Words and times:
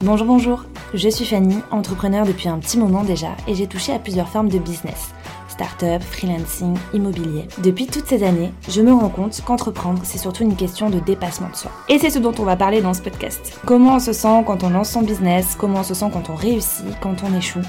Bonjour, 0.00 0.26
bonjour, 0.26 0.64
je 0.94 1.08
suis 1.08 1.24
Fanny, 1.24 1.56
entrepreneur 1.70 2.24
depuis 2.24 2.48
un 2.48 2.58
petit 2.58 2.78
moment 2.78 3.02
déjà 3.02 3.36
et 3.46 3.54
j'ai 3.54 3.66
touché 3.66 3.92
à 3.92 3.98
plusieurs 3.98 4.28
formes 4.28 4.48
de 4.48 4.58
business. 4.58 5.12
Start-up, 5.48 6.00
freelancing, 6.02 6.76
immobilier. 6.94 7.48
Depuis 7.58 7.88
toutes 7.88 8.06
ces 8.06 8.22
années, 8.22 8.52
je 8.68 8.80
me 8.80 8.92
rends 8.92 9.08
compte 9.08 9.40
qu'entreprendre, 9.44 10.00
c'est 10.04 10.18
surtout 10.18 10.44
une 10.44 10.54
question 10.54 10.88
de 10.88 11.00
dépassement 11.00 11.50
de 11.50 11.56
soi. 11.56 11.72
Et 11.88 11.98
c'est 11.98 12.10
ce 12.10 12.20
dont 12.20 12.32
on 12.38 12.44
va 12.44 12.54
parler 12.54 12.80
dans 12.80 12.94
ce 12.94 13.02
podcast. 13.02 13.60
Comment 13.66 13.96
on 13.96 13.98
se 13.98 14.12
sent 14.12 14.44
quand 14.46 14.62
on 14.62 14.70
lance 14.70 14.90
son 14.90 15.02
business, 15.02 15.56
comment 15.58 15.80
on 15.80 15.84
se 15.84 15.94
sent 15.94 16.10
quand 16.12 16.30
on 16.30 16.36
réussit, 16.36 16.86
quand 17.00 17.16
on 17.24 17.36
échoue, 17.36 17.66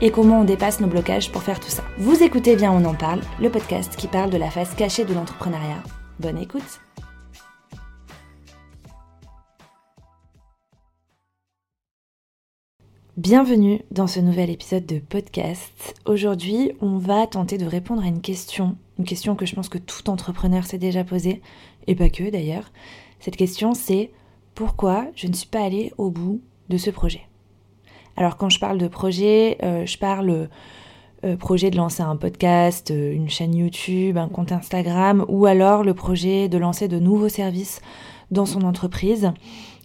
et 0.00 0.10
comment 0.12 0.40
on 0.40 0.44
dépasse 0.44 0.78
nos 0.78 0.86
blocages 0.86 1.32
pour 1.32 1.42
faire 1.42 1.58
tout 1.58 1.70
ça. 1.70 1.82
Vous 1.98 2.22
écoutez 2.22 2.54
bien 2.54 2.70
On 2.70 2.84
en 2.84 2.94
parle, 2.94 3.20
le 3.40 3.50
podcast 3.50 3.96
qui 3.96 4.06
parle 4.06 4.30
de 4.30 4.38
la 4.38 4.50
face 4.50 4.74
cachée 4.74 5.04
de 5.04 5.14
l'entrepreneuriat. 5.14 5.82
Bonne 6.20 6.38
écoute 6.38 6.80
Bienvenue 13.18 13.82
dans 13.90 14.06
ce 14.06 14.20
nouvel 14.20 14.48
épisode 14.48 14.86
de 14.86 14.98
podcast. 14.98 15.94
Aujourd'hui, 16.06 16.72
on 16.80 16.96
va 16.96 17.26
tenter 17.26 17.58
de 17.58 17.66
répondre 17.66 18.02
à 18.02 18.06
une 18.06 18.22
question, 18.22 18.78
une 18.98 19.04
question 19.04 19.36
que 19.36 19.44
je 19.44 19.54
pense 19.54 19.68
que 19.68 19.76
tout 19.76 20.08
entrepreneur 20.08 20.64
s'est 20.64 20.78
déjà 20.78 21.04
posée, 21.04 21.42
et 21.86 21.94
pas 21.94 22.08
que 22.08 22.30
d'ailleurs. 22.30 22.72
Cette 23.20 23.36
question, 23.36 23.74
c'est 23.74 24.12
pourquoi 24.54 25.08
je 25.14 25.26
ne 25.26 25.34
suis 25.34 25.46
pas 25.46 25.62
allée 25.62 25.92
au 25.98 26.08
bout 26.08 26.40
de 26.70 26.78
ce 26.78 26.88
projet? 26.88 27.28
Alors 28.16 28.38
quand 28.38 28.48
je 28.48 28.58
parle 28.58 28.78
de 28.78 28.88
projet, 28.88 29.58
euh, 29.62 29.84
je 29.84 29.98
parle 29.98 30.48
euh, 31.24 31.36
projet 31.36 31.70
de 31.70 31.76
lancer 31.76 32.02
un 32.02 32.16
podcast, 32.16 32.90
euh, 32.90 33.12
une 33.12 33.28
chaîne 33.28 33.54
YouTube, 33.54 34.16
un 34.16 34.28
compte 34.28 34.52
Instagram, 34.52 35.26
ou 35.28 35.44
alors 35.44 35.84
le 35.84 35.92
projet 35.92 36.48
de 36.48 36.56
lancer 36.56 36.88
de 36.88 36.98
nouveaux 36.98 37.28
services 37.28 37.82
dans 38.30 38.46
son 38.46 38.62
entreprise 38.62 39.32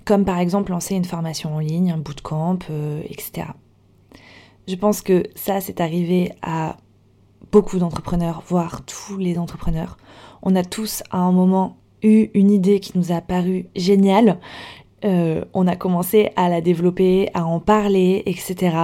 comme 0.07 0.23
par 0.23 0.39
exemple 0.39 0.71
lancer 0.71 0.95
une 0.95 1.03
formation 1.03 1.53
en 1.53 1.59
ligne, 1.59 1.91
un 1.91 1.97
bootcamp, 1.97 2.59
euh, 2.69 3.01
etc. 3.09 3.49
Je 4.65 4.75
pense 4.75 5.01
que 5.01 5.23
ça, 5.35 5.59
c'est 5.59 5.81
arrivé 5.81 6.31
à 6.41 6.77
beaucoup 7.51 7.77
d'entrepreneurs, 7.77 8.41
voire 8.47 8.85
tous 8.85 9.17
les 9.17 9.37
entrepreneurs. 9.37 9.97
On 10.41 10.55
a 10.55 10.63
tous 10.63 11.03
à 11.11 11.19
un 11.19 11.33
moment 11.33 11.75
eu 12.03 12.29
une 12.33 12.51
idée 12.51 12.79
qui 12.79 12.97
nous 12.97 13.11
a 13.11 13.19
paru 13.19 13.67
géniale. 13.75 14.39
Euh, 15.03 15.43
on 15.53 15.67
a 15.67 15.75
commencé 15.75 16.31
à 16.37 16.47
la 16.47 16.61
développer, 16.61 17.29
à 17.33 17.45
en 17.45 17.59
parler, 17.59 18.23
etc. 18.25 18.77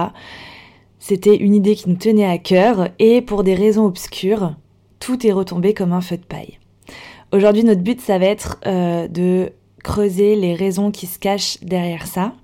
C'était 0.98 1.36
une 1.36 1.54
idée 1.54 1.74
qui 1.74 1.88
nous 1.88 1.96
tenait 1.96 2.26
à 2.26 2.36
cœur 2.36 2.90
et 2.98 3.22
pour 3.22 3.44
des 3.44 3.54
raisons 3.54 3.86
obscures, 3.86 4.56
tout 5.00 5.26
est 5.26 5.32
retombé 5.32 5.72
comme 5.72 5.92
un 5.92 6.02
feu 6.02 6.18
de 6.18 6.24
paille. 6.24 6.58
Aujourd'hui, 7.32 7.64
notre 7.64 7.82
but, 7.82 8.00
ça 8.02 8.18
va 8.18 8.26
être 8.26 8.60
euh, 8.66 9.08
de 9.08 9.52
creuser 9.84 10.34
les 10.34 10.56
raisons 10.56 10.90
qui 10.90 11.06
se 11.06 11.20
cachent 11.20 11.60
derrière 11.62 12.08
ça, 12.08 12.34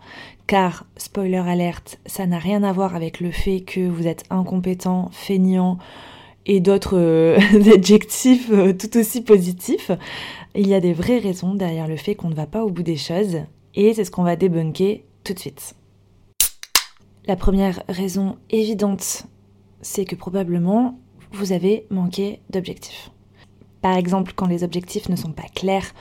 car, 0.47 0.87
spoiler 0.97 1.39
alerte, 1.39 1.99
ça 2.07 2.27
n'a 2.27 2.39
rien 2.39 2.63
à 2.63 2.73
voir 2.73 2.95
avec 2.95 3.19
le 3.19 3.33
fait 3.33 3.63
que 3.63 3.89
vous 3.89 4.07
êtes 4.07 4.25
incompétent, 4.31 5.09
feignant 5.11 5.79
et 6.47 6.61
d'autres 6.61 6.99
euh, 6.99 7.39
adjectifs 7.75 8.51
euh, 8.53 8.73
tout 8.73 8.97
aussi 8.97 9.23
positifs. 9.23 9.91
Il 10.55 10.69
y 10.69 10.75
a 10.75 10.81
des 10.81 10.93
vraies 10.93 11.19
raisons 11.19 11.55
derrière 11.55 11.89
le 11.89 11.97
fait 11.97 12.15
qu'on 12.15 12.29
ne 12.29 12.35
va 12.35 12.47
pas 12.47 12.65
au 12.65 12.71
bout 12.71 12.83
des 12.83 12.97
choses, 12.97 13.39
et 13.75 13.95
c'est 13.95 14.05
ce 14.05 14.11
qu'on 14.11 14.23
va 14.23 14.37
débunker 14.37 15.05
tout 15.25 15.35
de 15.35 15.39
suite. 15.39 15.75
La 17.27 17.37
première 17.37 17.83
raison 17.89 18.37
évidente, 18.51 19.25
c'est 19.83 20.05
que 20.05 20.17
probablement 20.17 20.99
vous 21.33 21.53
avez 21.53 21.87
manqué 21.91 22.41
d'objectifs. 22.51 23.11
Par 23.81 23.97
exemple, 23.97 24.33
quand 24.37 24.47
les 24.47 24.63
objectifs 24.63 25.09
ne 25.09 25.17
sont 25.17 25.33
pas 25.33 25.49
clairs 25.55 25.95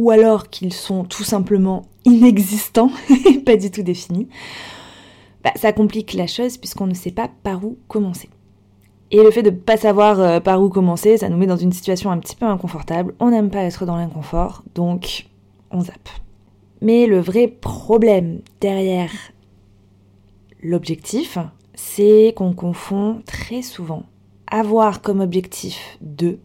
ou 0.00 0.10
alors 0.10 0.48
qu'ils 0.48 0.72
sont 0.72 1.04
tout 1.04 1.24
simplement 1.24 1.82
inexistants 2.06 2.90
et 3.28 3.38
pas 3.44 3.58
du 3.58 3.70
tout 3.70 3.82
définis, 3.82 4.28
bah, 5.44 5.52
ça 5.56 5.74
complique 5.74 6.14
la 6.14 6.26
chose 6.26 6.56
puisqu'on 6.56 6.86
ne 6.86 6.94
sait 6.94 7.10
pas 7.10 7.28
par 7.42 7.62
où 7.66 7.76
commencer. 7.86 8.30
Et 9.10 9.22
le 9.22 9.30
fait 9.30 9.42
de 9.42 9.50
ne 9.50 9.56
pas 9.56 9.76
savoir 9.76 10.18
euh, 10.18 10.40
par 10.40 10.62
où 10.62 10.70
commencer, 10.70 11.18
ça 11.18 11.28
nous 11.28 11.36
met 11.36 11.46
dans 11.46 11.58
une 11.58 11.72
situation 11.72 12.10
un 12.10 12.18
petit 12.18 12.34
peu 12.34 12.46
inconfortable. 12.46 13.14
On 13.20 13.30
n'aime 13.30 13.50
pas 13.50 13.64
être 13.64 13.84
dans 13.84 13.96
l'inconfort, 13.96 14.62
donc 14.74 15.26
on 15.70 15.82
zappe. 15.82 16.08
Mais 16.80 17.06
le 17.06 17.20
vrai 17.20 17.46
problème 17.46 18.40
derrière 18.62 19.12
l'objectif, 20.62 21.36
c'est 21.74 22.32
qu'on 22.36 22.54
confond 22.54 23.20
très 23.26 23.60
souvent 23.60 24.04
avoir 24.46 25.02
comme 25.02 25.20
objectif 25.20 25.98
de 26.00 26.38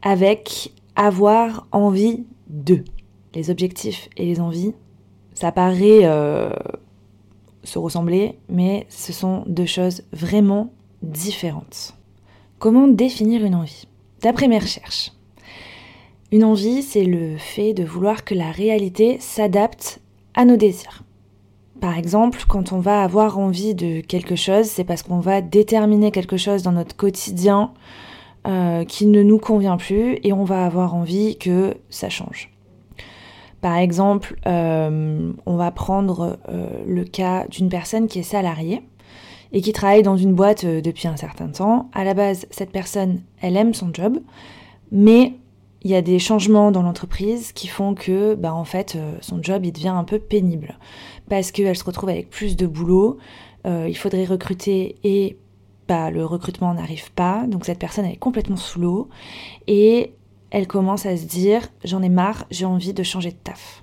avec 0.00 0.72
avoir 0.94 1.66
envie 1.70 2.24
deux. 2.48 2.84
Les 3.34 3.50
objectifs 3.50 4.08
et 4.16 4.24
les 4.24 4.40
envies, 4.40 4.74
ça 5.34 5.52
paraît 5.52 6.00
euh, 6.04 6.50
se 7.64 7.78
ressembler, 7.78 8.38
mais 8.48 8.86
ce 8.88 9.12
sont 9.12 9.44
deux 9.46 9.66
choses 9.66 10.02
vraiment 10.12 10.72
différentes. 11.02 11.94
Comment 12.58 12.88
définir 12.88 13.44
une 13.44 13.54
envie? 13.54 13.86
D'après 14.22 14.48
mes 14.48 14.58
recherches, 14.58 15.12
une 16.32 16.44
envie, 16.44 16.82
c'est 16.82 17.04
le 17.04 17.36
fait 17.36 17.74
de 17.74 17.84
vouloir 17.84 18.24
que 18.24 18.34
la 18.34 18.50
réalité 18.50 19.18
s'adapte 19.20 20.00
à 20.34 20.44
nos 20.44 20.56
désirs. 20.56 21.04
Par 21.80 21.98
exemple, 21.98 22.44
quand 22.48 22.72
on 22.72 22.80
va 22.80 23.02
avoir 23.02 23.38
envie 23.38 23.74
de 23.74 24.00
quelque 24.00 24.34
chose, 24.34 24.64
c'est 24.64 24.84
parce 24.84 25.02
qu'on 25.02 25.20
va 25.20 25.40
déterminer 25.40 26.10
quelque 26.10 26.36
chose 26.36 26.62
dans 26.62 26.72
notre 26.72 26.96
quotidien 26.96 27.74
euh, 28.46 28.84
qui 28.84 29.06
ne 29.06 29.24
nous 29.24 29.38
convient 29.38 29.76
plus 29.76 30.20
et 30.22 30.32
on 30.32 30.44
va 30.44 30.64
avoir 30.64 30.94
envie 30.94 31.36
que 31.36 31.74
ça 31.90 32.08
change. 32.08 32.52
Par 33.60 33.76
exemple, 33.76 34.36
euh, 34.46 35.32
on 35.46 35.56
va 35.56 35.72
prendre 35.72 36.38
euh, 36.48 36.68
le 36.86 37.02
cas 37.02 37.48
d'une 37.48 37.68
personne 37.68 38.06
qui 38.06 38.20
est 38.20 38.22
salariée 38.22 38.82
et 39.52 39.60
qui 39.62 39.72
travaille 39.72 40.04
dans 40.04 40.16
une 40.16 40.32
boîte 40.32 40.64
depuis 40.64 41.08
un 41.08 41.16
certain 41.16 41.48
temps. 41.48 41.90
À 41.92 42.04
la 42.04 42.14
base, 42.14 42.46
cette 42.50 42.70
personne, 42.70 43.22
elle 43.40 43.56
aime 43.56 43.74
son 43.74 43.90
job, 43.92 44.20
mais 44.92 45.32
il 45.82 45.90
y 45.90 45.96
a 45.96 46.02
des 46.02 46.20
changements 46.20 46.70
dans 46.70 46.82
l'entreprise 46.82 47.50
qui 47.50 47.66
font 47.66 47.94
que, 47.94 48.36
bah, 48.36 48.54
en 48.54 48.64
fait, 48.64 48.96
son 49.22 49.42
job, 49.42 49.62
devient 49.62 49.88
un 49.88 50.04
peu 50.04 50.20
pénible 50.20 50.78
parce 51.28 51.50
qu'elle 51.50 51.76
se 51.76 51.84
retrouve 51.84 52.10
avec 52.10 52.30
plus 52.30 52.54
de 52.54 52.66
boulot. 52.66 53.18
il 53.64 53.96
faudrait 53.96 54.24
recruter 54.24 54.96
et 55.02 55.36
le 55.88 56.24
recrutement 56.24 56.74
n'arrive 56.74 57.12
pas, 57.12 57.46
donc 57.46 57.64
cette 57.64 57.78
personne 57.78 58.04
est 58.04 58.16
complètement 58.16 58.56
sous 58.56 58.80
l'eau 58.80 59.08
et 59.66 60.12
elle 60.50 60.66
commence 60.66 61.06
à 61.06 61.16
se 61.16 61.24
dire 61.24 61.68
j'en 61.84 62.02
ai 62.02 62.08
marre, 62.08 62.44
j'ai 62.50 62.64
envie 62.64 62.92
de 62.92 63.02
changer 63.02 63.30
de 63.30 63.36
taf. 63.36 63.82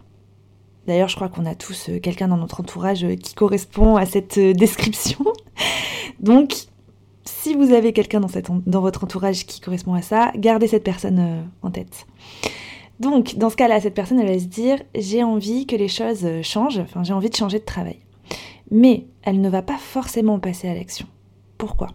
D'ailleurs, 0.88 1.08
je 1.08 1.16
crois 1.16 1.30
qu'on 1.30 1.46
a 1.46 1.56
tous 1.56 1.90
euh, 1.90 2.00
quelqu'un 2.00 2.28
dans 2.28 2.38
notre 2.38 2.59
entourage 2.59 3.03
euh, 3.06 3.16
qui 3.16 3.34
correspond 3.34 3.96
à 3.96 4.06
cette 4.06 4.38
euh, 4.38 4.53
description. 4.53 5.24
donc, 6.19 6.53
si 7.25 7.56
vous 7.56 7.72
avez 7.72 7.94
quelqu'un 7.94 8.19
dans, 8.19 8.30
dans, 8.66 8.81
votre 8.81 9.06
entourage 9.06 9.46
qui 9.46 9.62
correspond 9.62 9.94
à 9.94 10.02
ça, 10.02 10.34
gardez 10.36 10.68
cette 10.68 10.84
personne 10.84 11.47
en 11.62 11.72
tête. 11.72 12.06
Donc, 13.00 13.36
dans 13.38 13.50
ce 13.50 13.56
cas-là, 13.56 13.80
cette 13.80 13.94
personne, 13.94 14.19
elle 14.19 14.28
va 14.28 14.40
se 14.40 14.46
dire 14.46 14.80
j'ai 14.94 15.24
envie 15.24 15.66
que 15.66 15.78
les 15.78 15.88
choses 15.88 16.28
changent, 16.42 16.80
enfin, 16.80 17.03
j'ai 17.03 17.13
envie 17.13 17.30
de 17.30 17.36
changer 17.36 17.59
de 17.59 17.63
travail. 17.63 18.00
Mais 18.72 19.06
elle 19.22 19.40
ne 19.40 19.50
va 19.50 19.62
pas 19.62 19.78
forcément 19.78 20.38
passer 20.40 20.68
à 20.68 20.74
l'action. 20.74 21.08
Pourquoi 21.66 21.91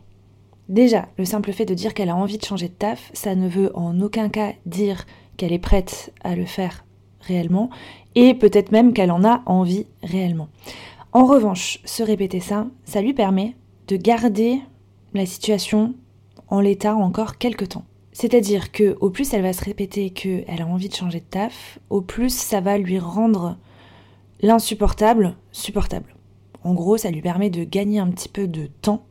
Déjà, 0.70 1.08
le 1.18 1.26
simple 1.26 1.52
fait 1.52 1.66
de 1.66 1.74
dire 1.74 1.92
qu'elle 1.92 2.08
a 2.08 2.16
envie 2.16 2.38
de 2.38 2.44
changer 2.44 2.68
de 2.68 2.72
taf, 2.72 3.10
ça 3.12 3.34
ne 3.34 3.46
veut 3.46 3.70
en 3.76 4.00
aucun 4.00 4.30
cas 4.30 4.54
dire 4.64 5.04
qu'elle 5.36 5.52
est 5.52 5.58
prête 5.58 6.10
à 6.24 6.34
le 6.34 6.46
faire 6.46 6.86
réellement, 7.20 7.68
et 8.14 8.32
peut-être 8.32 8.72
même 8.72 8.94
qu'elle 8.94 9.10
en 9.10 9.24
a 9.24 9.42
envie 9.44 9.84
réellement. 10.02 10.48
En 11.12 11.26
revanche, 11.26 11.80
se 11.84 12.02
répéter 12.02 12.40
ça, 12.40 12.66
ça 12.86 13.02
lui 13.02 13.12
permet 13.12 13.56
de 13.88 13.98
garder 13.98 14.58
la 15.12 15.26
situation 15.26 15.92
en 16.48 16.60
l'état 16.60 16.96
encore 16.96 17.36
quelques 17.36 17.68
temps. 17.68 17.84
C'est-à-dire 18.12 18.72
que 18.72 18.96
au 19.02 19.10
plus 19.10 19.34
elle 19.34 19.42
va 19.42 19.52
se 19.52 19.66
répéter 19.66 20.08
qu'elle 20.08 20.62
a 20.62 20.66
envie 20.66 20.88
de 20.88 20.94
changer 20.94 21.20
de 21.20 21.26
taf, 21.26 21.78
au 21.90 22.00
plus 22.00 22.34
ça 22.34 22.62
va 22.62 22.78
lui 22.78 22.98
rendre 22.98 23.58
l'insupportable 24.40 25.36
supportable. 25.52 26.14
En 26.64 26.74
gros, 26.74 26.96
ça 26.96 27.10
lui 27.10 27.20
permet 27.22 27.50
de 27.50 27.64
gagner 27.64 27.98
un 27.98 28.08
petit 28.08 28.28
peu 28.28 28.48
de 28.48 28.66
temps 28.82 29.04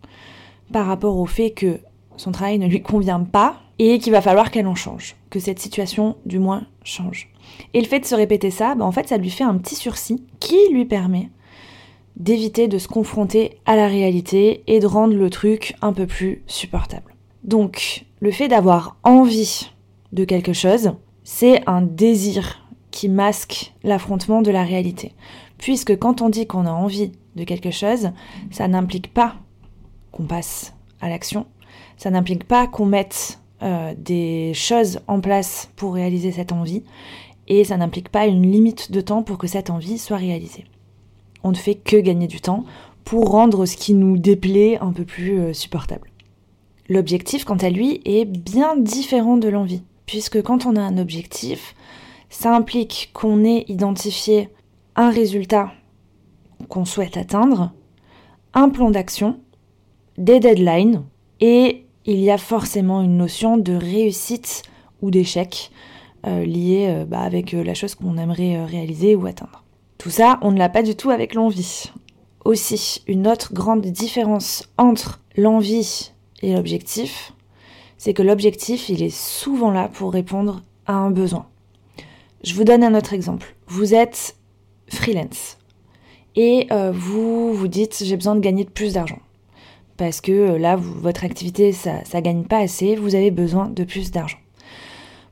par 0.71 0.85
rapport 0.85 1.17
au 1.17 1.25
fait 1.25 1.51
que 1.51 1.79
son 2.17 2.31
travail 2.31 2.59
ne 2.59 2.67
lui 2.67 2.81
convient 2.81 3.21
pas 3.21 3.61
et 3.79 3.99
qu'il 3.99 4.11
va 4.11 4.21
falloir 4.21 4.51
qu'elle 4.51 4.67
en 4.67 4.75
change, 4.75 5.15
que 5.29 5.39
cette 5.39 5.59
situation 5.59 6.17
du 6.25 6.39
moins 6.39 6.65
change. 6.83 7.29
Et 7.73 7.81
le 7.81 7.87
fait 7.87 7.99
de 7.99 8.05
se 8.05 8.15
répéter 8.15 8.51
ça, 8.51 8.75
bah, 8.75 8.85
en 8.85 8.91
fait, 8.91 9.07
ça 9.07 9.17
lui 9.17 9.29
fait 9.29 9.43
un 9.43 9.57
petit 9.57 9.75
sursis 9.75 10.23
qui 10.39 10.57
lui 10.71 10.85
permet 10.85 11.29
d'éviter 12.15 12.67
de 12.67 12.79
se 12.79 12.87
confronter 12.87 13.59
à 13.65 13.75
la 13.75 13.87
réalité 13.87 14.63
et 14.67 14.79
de 14.79 14.87
rendre 14.87 15.13
le 15.13 15.29
truc 15.29 15.75
un 15.81 15.93
peu 15.93 16.07
plus 16.07 16.43
supportable. 16.47 17.15
Donc, 17.43 18.05
le 18.19 18.31
fait 18.31 18.47
d'avoir 18.47 18.97
envie 19.03 19.69
de 20.11 20.25
quelque 20.25 20.53
chose, 20.53 20.93
c'est 21.23 21.61
un 21.67 21.83
désir 21.83 22.67
qui 22.89 23.09
masque 23.09 23.73
l'affrontement 23.83 24.41
de 24.41 24.49
la 24.49 24.63
réalité. 24.63 25.13
Puisque 25.59 25.97
quand 25.97 26.21
on 26.21 26.29
dit 26.29 26.47
qu'on 26.47 26.65
a 26.65 26.71
envie 26.71 27.11
de 27.35 27.43
quelque 27.43 27.71
chose, 27.71 28.09
ça 28.49 28.67
n'implique 28.67 29.13
pas 29.13 29.35
passe 30.25 30.73
à 31.01 31.09
l'action. 31.09 31.45
Ça 31.97 32.09
n'implique 32.09 32.45
pas 32.45 32.67
qu'on 32.67 32.85
mette 32.85 33.39
euh, 33.63 33.93
des 33.97 34.53
choses 34.53 34.99
en 35.07 35.19
place 35.19 35.69
pour 35.75 35.93
réaliser 35.93 36.31
cette 36.31 36.51
envie. 36.51 36.83
et 37.47 37.63
ça 37.63 37.77
n'implique 37.77 38.09
pas 38.09 38.27
une 38.27 38.51
limite 38.51 38.91
de 38.91 38.99
temps 38.99 39.23
pour 39.23 39.37
que 39.37 39.47
cette 39.47 39.69
envie 39.69 39.97
soit 39.97 40.17
réalisée. 40.17 40.65
On 41.43 41.51
ne 41.51 41.55
fait 41.55 41.75
que 41.75 41.95
gagner 41.95 42.27
du 42.27 42.41
temps 42.41 42.65
pour 43.05 43.31
rendre 43.31 43.65
ce 43.65 43.77
qui 43.77 43.93
nous 43.93 44.17
déplaît 44.17 44.77
un 44.79 44.91
peu 44.91 45.05
plus 45.05 45.39
euh, 45.39 45.53
supportable. 45.53 46.11
L'objectif, 46.89 47.45
quant 47.45 47.57
à 47.57 47.69
lui, 47.69 48.01
est 48.05 48.25
bien 48.25 48.75
différent 48.77 49.37
de 49.37 49.47
l'envie, 49.47 49.83
puisque 50.05 50.41
quand 50.41 50.65
on 50.65 50.75
a 50.75 50.81
un 50.81 50.97
objectif, 50.97 51.73
ça 52.29 52.55
implique 52.55 53.11
qu'on 53.13 53.45
ait 53.45 53.65
identifié 53.69 54.49
un 54.95 55.09
résultat 55.09 55.71
qu'on 56.69 56.85
souhaite 56.85 57.17
atteindre, 57.17 57.71
un 58.53 58.69
plan 58.69 58.91
d'action, 58.91 59.39
des 60.17 60.39
deadlines, 60.39 61.03
et 61.39 61.85
il 62.05 62.19
y 62.19 62.31
a 62.31 62.37
forcément 62.37 63.01
une 63.01 63.17
notion 63.17 63.57
de 63.57 63.73
réussite 63.73 64.63
ou 65.01 65.11
d'échec 65.11 65.71
euh, 66.25 66.45
liée 66.45 66.87
euh, 66.89 67.05
bah, 67.05 67.19
avec 67.19 67.53
euh, 67.53 67.63
la 67.63 67.73
chose 67.73 67.95
qu'on 67.95 68.17
aimerait 68.17 68.65
réaliser 68.65 69.15
ou 69.15 69.27
atteindre. 69.27 69.63
Tout 69.97 70.09
ça, 70.09 70.39
on 70.41 70.51
ne 70.51 70.57
l'a 70.57 70.69
pas 70.69 70.83
du 70.83 70.95
tout 70.95 71.09
avec 71.09 71.33
l'envie. 71.33 71.91
Aussi, 72.43 73.03
une 73.07 73.27
autre 73.27 73.53
grande 73.53 73.85
différence 73.85 74.67
entre 74.77 75.21
l'envie 75.35 76.11
et 76.41 76.53
l'objectif, 76.53 77.33
c'est 77.97 78.13
que 78.13 78.23
l'objectif, 78.23 78.89
il 78.89 79.03
est 79.03 79.15
souvent 79.15 79.71
là 79.71 79.89
pour 79.89 80.13
répondre 80.13 80.63
à 80.85 80.93
un 80.93 81.11
besoin. 81.11 81.47
Je 82.43 82.53
vous 82.53 82.63
donne 82.63 82.83
un 82.83 82.95
autre 82.95 83.13
exemple. 83.13 83.55
Vous 83.67 83.93
êtes 83.93 84.35
freelance 84.87 85.57
et 86.35 86.67
vous 86.93 87.51
vous 87.51 87.67
dites 87.67 88.03
j'ai 88.03 88.15
besoin 88.15 88.35
de 88.35 88.39
gagner 88.39 88.63
plus 88.63 88.93
d'argent 88.93 89.19
parce 89.97 90.21
que 90.21 90.31
euh, 90.31 90.57
là 90.57 90.75
votre 90.75 91.23
activité 91.23 91.71
ça 91.71 92.03
ça 92.05 92.21
gagne 92.21 92.43
pas 92.43 92.59
assez, 92.59 92.95
vous 92.95 93.15
avez 93.15 93.31
besoin 93.31 93.69
de 93.69 93.83
plus 93.83 94.11
d'argent. 94.11 94.37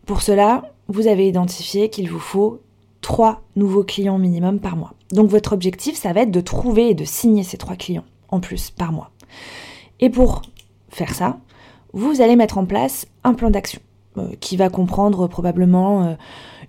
Pour 0.06 0.22
cela, 0.22 0.72
vous 0.88 1.08
avez 1.08 1.28
identifié 1.28 1.90
qu'il 1.90 2.10
vous 2.10 2.20
faut 2.20 2.62
trois 3.02 3.42
nouveaux 3.56 3.84
clients 3.84 4.18
minimum 4.18 4.60
par 4.60 4.76
mois. 4.76 4.94
Donc 5.12 5.30
votre 5.30 5.54
objectif 5.54 5.96
ça 5.96 6.14
va 6.14 6.22
être 6.22 6.32
de 6.32 6.42
trouver 6.42 6.90
et 6.90 6.94
de 6.96 7.06
signer 7.06 7.44
ces 7.44 7.58
trois 7.58 7.76
clients 7.76 8.06
en 8.30 8.40
plus 8.40 8.72
par 8.72 8.92
mois. 8.92 9.12
Et 10.00 10.10
pour 10.10 10.42
faire 10.90 11.14
ça, 11.14 11.40
vous 11.94 12.22
allez 12.22 12.36
mettre 12.36 12.58
en 12.58 12.66
place 12.66 13.08
un 13.24 13.34
plan 13.34 13.50
d'action 13.50 13.80
qui 14.40 14.58
va 14.58 14.70
comprendre 14.70 15.28
probablement 15.28 16.16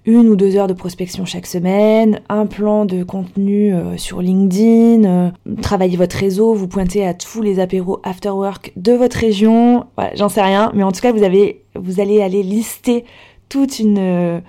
une 0.06 0.28
ou 0.28 0.36
deux 0.36 0.56
heures 0.56 0.68
de 0.68 0.72
prospection 0.72 1.24
chaque 1.24 1.46
semaine, 1.46 2.20
un 2.28 2.46
plan 2.46 2.84
de 2.84 3.02
contenu 3.02 3.74
euh, 3.74 3.96
sur 3.96 4.22
LinkedIn, 4.22 5.04
euh, 5.04 5.30
travailler 5.62 5.96
votre 5.96 6.16
réseau, 6.16 6.54
vous 6.54 6.68
pointez 6.68 7.04
à 7.04 7.12
tous 7.12 7.42
les 7.42 7.58
apéros 7.58 8.00
after 8.04 8.30
work 8.30 8.72
de 8.76 8.92
votre 8.92 9.18
région, 9.18 9.86
j'en 10.14 10.28
sais 10.28 10.42
rien, 10.42 10.70
mais 10.74 10.84
en 10.84 10.92
tout 10.92 11.00
cas 11.00 11.12
vous 11.12 11.24
avez, 11.24 11.64
vous 11.74 12.00
allez 12.00 12.22
aller 12.22 12.44
lister 12.44 13.04
euh, 13.56 14.40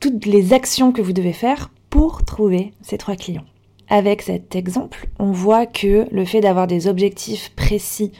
toutes 0.00 0.26
les 0.26 0.52
actions 0.52 0.92
que 0.92 1.00
vous 1.00 1.14
devez 1.14 1.32
faire 1.32 1.70
pour 1.88 2.22
trouver 2.24 2.72
ces 2.82 2.98
trois 2.98 3.16
clients. 3.16 3.44
Avec 3.88 4.22
cet 4.22 4.54
exemple, 4.54 5.08
on 5.18 5.32
voit 5.32 5.66
que 5.66 6.06
le 6.10 6.24
fait 6.24 6.40
d'avoir 6.40 6.66
des 6.66 6.88
objectifs 6.88 7.52
précis 7.56 8.12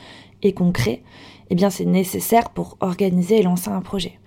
et 0.43 0.53
concrets, 0.53 1.03
eh 1.53 1.55
bien 1.55 1.71
c'est 1.71 1.85
nécessaire 1.85 2.51
pour 2.51 2.77
organiser 2.81 3.39
et 3.39 3.43
lancer 3.43 3.69
un 3.69 3.83
projet 3.83 4.19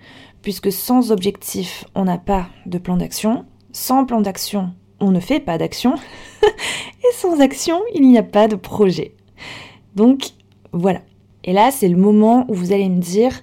puisque 0.46 0.70
sans 0.70 1.10
objectif, 1.10 1.86
on 1.96 2.04
n'a 2.04 2.18
pas 2.18 2.46
de 2.66 2.78
plan 2.78 2.96
d'action. 2.96 3.46
Sans 3.72 4.04
plan 4.04 4.20
d'action, 4.20 4.70
on 5.00 5.10
ne 5.10 5.18
fait 5.18 5.40
pas 5.40 5.58
d'action. 5.58 5.96
et 6.44 7.14
sans 7.14 7.40
action, 7.40 7.82
il 7.96 8.02
n'y 8.02 8.16
a 8.16 8.22
pas 8.22 8.46
de 8.46 8.54
projet. 8.54 9.16
Donc, 9.96 10.28
voilà. 10.72 11.00
Et 11.42 11.52
là, 11.52 11.72
c'est 11.72 11.88
le 11.88 11.96
moment 11.96 12.44
où 12.46 12.54
vous 12.54 12.70
allez 12.70 12.88
me 12.88 13.00
dire, 13.00 13.42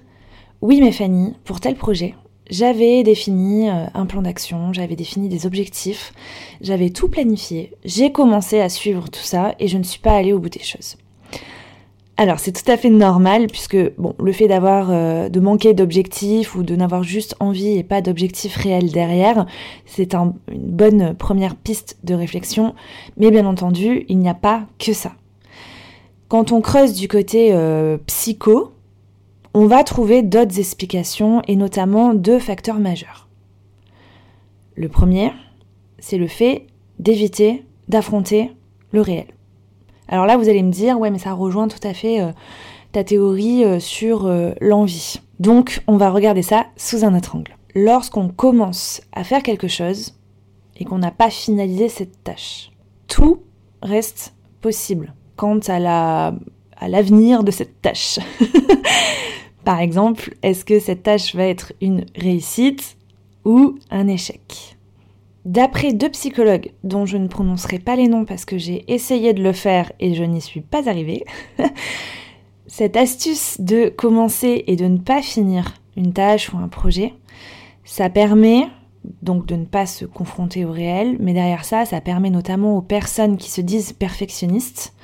oui, 0.62 0.80
mais 0.80 0.92
Fanny, 0.92 1.34
pour 1.44 1.60
tel 1.60 1.74
projet, 1.74 2.14
j'avais 2.48 3.02
défini 3.02 3.68
euh, 3.68 3.84
un 3.92 4.06
plan 4.06 4.22
d'action, 4.22 4.72
j'avais 4.72 4.96
défini 4.96 5.28
des 5.28 5.44
objectifs, 5.44 6.14
j'avais 6.62 6.88
tout 6.88 7.10
planifié, 7.10 7.74
j'ai 7.84 8.12
commencé 8.12 8.60
à 8.60 8.70
suivre 8.70 9.10
tout 9.10 9.20
ça 9.20 9.54
et 9.58 9.68
je 9.68 9.76
ne 9.76 9.82
suis 9.82 10.00
pas 10.00 10.16
allée 10.16 10.32
au 10.32 10.38
bout 10.38 10.48
des 10.48 10.62
choses. 10.62 10.96
Alors 12.16 12.38
c'est 12.38 12.52
tout 12.52 12.70
à 12.70 12.76
fait 12.76 12.90
normal 12.90 13.48
puisque 13.48 13.76
bon 13.98 14.14
le 14.20 14.30
fait 14.30 14.46
d'avoir 14.46 14.90
euh, 14.90 15.28
de 15.28 15.40
manquer 15.40 15.74
d'objectifs 15.74 16.54
ou 16.54 16.62
de 16.62 16.76
n'avoir 16.76 17.02
juste 17.02 17.34
envie 17.40 17.76
et 17.76 17.82
pas 17.82 18.02
d'objectif 18.02 18.54
réel 18.54 18.92
derrière, 18.92 19.46
c'est 19.84 20.14
une 20.14 20.32
bonne 20.48 21.14
première 21.16 21.56
piste 21.56 21.98
de 22.04 22.14
réflexion. 22.14 22.74
Mais 23.16 23.32
bien 23.32 23.46
entendu, 23.46 24.04
il 24.08 24.18
n'y 24.18 24.28
a 24.28 24.34
pas 24.34 24.66
que 24.78 24.92
ça. 24.92 25.12
Quand 26.28 26.52
on 26.52 26.60
creuse 26.60 26.94
du 26.94 27.08
côté 27.08 27.48
euh, 27.52 27.98
psycho, 28.06 28.72
on 29.52 29.66
va 29.66 29.82
trouver 29.82 30.22
d'autres 30.22 30.58
explications 30.60 31.42
et 31.48 31.56
notamment 31.56 32.14
deux 32.14 32.38
facteurs 32.38 32.78
majeurs. 32.78 33.28
Le 34.76 34.88
premier, 34.88 35.32
c'est 35.98 36.18
le 36.18 36.28
fait 36.28 36.66
d'éviter 37.00 37.64
d'affronter 37.88 38.52
le 38.92 39.00
réel. 39.00 39.33
Alors 40.08 40.26
là, 40.26 40.36
vous 40.36 40.48
allez 40.48 40.62
me 40.62 40.70
dire, 40.70 40.98
ouais, 40.98 41.10
mais 41.10 41.18
ça 41.18 41.32
rejoint 41.32 41.68
tout 41.68 41.86
à 41.86 41.94
fait 41.94 42.20
euh, 42.20 42.32
ta 42.92 43.04
théorie 43.04 43.64
euh, 43.64 43.80
sur 43.80 44.26
euh, 44.26 44.52
l'envie. 44.60 45.20
Donc, 45.40 45.82
on 45.86 45.96
va 45.96 46.10
regarder 46.10 46.42
ça 46.42 46.66
sous 46.76 47.04
un 47.04 47.16
autre 47.16 47.36
angle. 47.36 47.56
Lorsqu'on 47.74 48.28
commence 48.28 49.00
à 49.12 49.24
faire 49.24 49.42
quelque 49.42 49.68
chose 49.68 50.14
et 50.76 50.84
qu'on 50.84 50.98
n'a 50.98 51.10
pas 51.10 51.30
finalisé 51.30 51.88
cette 51.88 52.22
tâche, 52.22 52.70
tout 53.08 53.42
reste 53.82 54.34
possible 54.60 55.14
quant 55.36 55.58
à 55.68 55.78
la 55.78 56.34
à 56.76 56.88
l'avenir 56.88 57.44
de 57.44 57.50
cette 57.50 57.80
tâche. 57.80 58.18
Par 59.64 59.80
exemple, 59.80 60.34
est-ce 60.42 60.64
que 60.64 60.80
cette 60.80 61.04
tâche 61.04 61.34
va 61.34 61.44
être 61.44 61.72
une 61.80 62.04
réussite 62.16 62.96
ou 63.44 63.78
un 63.90 64.08
échec? 64.08 64.76
D'après 65.44 65.92
deux 65.92 66.08
psychologues, 66.08 66.72
dont 66.84 67.04
je 67.04 67.18
ne 67.18 67.28
prononcerai 67.28 67.78
pas 67.78 67.96
les 67.96 68.08
noms 68.08 68.24
parce 68.24 68.46
que 68.46 68.56
j'ai 68.56 68.90
essayé 68.92 69.34
de 69.34 69.42
le 69.42 69.52
faire 69.52 69.92
et 70.00 70.14
je 70.14 70.24
n'y 70.24 70.40
suis 70.40 70.62
pas 70.62 70.88
arrivée, 70.88 71.24
cette 72.66 72.96
astuce 72.96 73.60
de 73.60 73.90
commencer 73.90 74.64
et 74.66 74.76
de 74.76 74.86
ne 74.86 74.96
pas 74.96 75.20
finir 75.20 75.74
une 75.96 76.14
tâche 76.14 76.52
ou 76.52 76.56
un 76.56 76.68
projet, 76.68 77.12
ça 77.84 78.08
permet 78.08 78.68
donc 79.20 79.44
de 79.44 79.56
ne 79.56 79.66
pas 79.66 79.84
se 79.84 80.06
confronter 80.06 80.64
au 80.64 80.72
réel, 80.72 81.16
mais 81.20 81.34
derrière 81.34 81.66
ça, 81.66 81.84
ça 81.84 82.00
permet 82.00 82.30
notamment 82.30 82.78
aux 82.78 82.82
personnes 82.82 83.36
qui 83.36 83.50
se 83.50 83.60
disent 83.60 83.92
perfectionnistes 83.92 84.94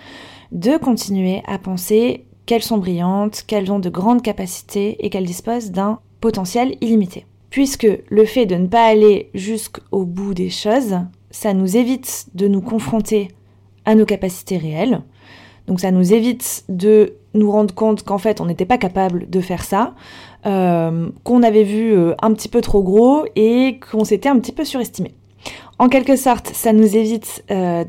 de 0.52 0.78
continuer 0.78 1.42
à 1.46 1.58
penser 1.58 2.24
qu'elles 2.46 2.62
sont 2.62 2.78
brillantes, 2.78 3.44
qu'elles 3.46 3.70
ont 3.70 3.78
de 3.78 3.90
grandes 3.90 4.22
capacités 4.22 5.04
et 5.04 5.10
qu'elles 5.10 5.26
disposent 5.26 5.70
d'un 5.70 6.00
potentiel 6.22 6.76
illimité 6.80 7.26
puisque 7.50 7.86
le 8.08 8.24
fait 8.24 8.46
de 8.46 8.54
ne 8.54 8.66
pas 8.66 8.84
aller 8.84 9.30
jusqu'au 9.34 10.04
bout 10.04 10.34
des 10.34 10.50
choses, 10.50 10.98
ça 11.30 11.52
nous 11.52 11.76
évite 11.76 12.26
de 12.34 12.48
nous 12.48 12.60
confronter 12.60 13.28
à 13.84 13.94
nos 13.94 14.06
capacités 14.06 14.56
réelles. 14.56 15.02
Donc 15.66 15.80
ça 15.80 15.90
nous 15.90 16.12
évite 16.12 16.64
de 16.68 17.14
nous 17.34 17.50
rendre 17.50 17.74
compte 17.74 18.02
qu'en 18.02 18.18
fait 18.18 18.40
on 18.40 18.46
n'était 18.46 18.64
pas 18.64 18.78
capable 18.78 19.28
de 19.28 19.40
faire 19.40 19.64
ça, 19.64 19.94
euh, 20.46 21.10
qu'on 21.22 21.42
avait 21.42 21.64
vu 21.64 21.92
euh, 21.92 22.14
un 22.22 22.32
petit 22.32 22.48
peu 22.48 22.60
trop 22.60 22.82
gros 22.82 23.24
et 23.36 23.78
qu'on 23.78 24.04
s'était 24.04 24.28
un 24.28 24.38
petit 24.38 24.52
peu 24.52 24.64
surestimé. 24.64 25.14
En 25.78 25.88
quelque 25.88 26.16
sorte, 26.16 26.48
ça 26.48 26.72
nous 26.72 26.96
évite 26.96 27.44
euh, 27.50 27.84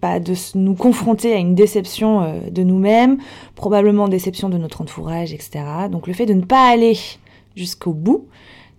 bah, 0.00 0.20
de 0.20 0.34
nous 0.54 0.74
confronter 0.74 1.34
à 1.34 1.38
une 1.38 1.54
déception 1.54 2.40
de 2.50 2.62
nous-mêmes, 2.62 3.18
probablement 3.54 4.08
déception 4.08 4.48
de 4.48 4.56
notre 4.56 4.80
entourage, 4.80 5.32
etc. 5.32 5.64
Donc 5.90 6.06
le 6.06 6.12
fait 6.12 6.26
de 6.26 6.34
ne 6.34 6.42
pas 6.42 6.68
aller 6.68 6.96
jusqu'au 7.56 7.92
bout, 7.92 8.28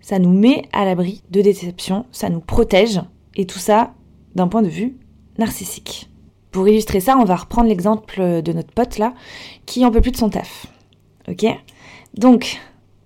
ça 0.10 0.18
nous 0.18 0.34
met 0.34 0.64
à 0.74 0.86
l'abri 0.86 1.22
de 1.30 1.40
déception, 1.40 2.08
ça 2.12 2.30
nous 2.30 2.40
protège, 2.40 3.00
et 3.36 3.46
tout 3.46 3.60
ça 3.60 3.94
d'un 4.34 4.48
point 4.48 4.64
de 4.64 4.68
vue 4.68 4.98
narcissique. 5.38 6.10
Pour 6.50 6.68
illustrer 6.68 7.00
ça, 7.00 7.16
on 7.16 7.26
va 7.26 7.36
reprendre 7.36 7.70
l'exemple 7.70 8.42
de 8.42 8.52
notre 8.52 8.74
pote 8.74 8.98
là, 8.98 9.14
qui 9.68 9.86
en 9.86 9.92
peut 9.92 10.02
plus 10.02 10.10
de 10.10 10.18
son 10.18 10.32
taf. 10.32 10.66
Ok? 11.28 11.46
Donc, 12.16 12.60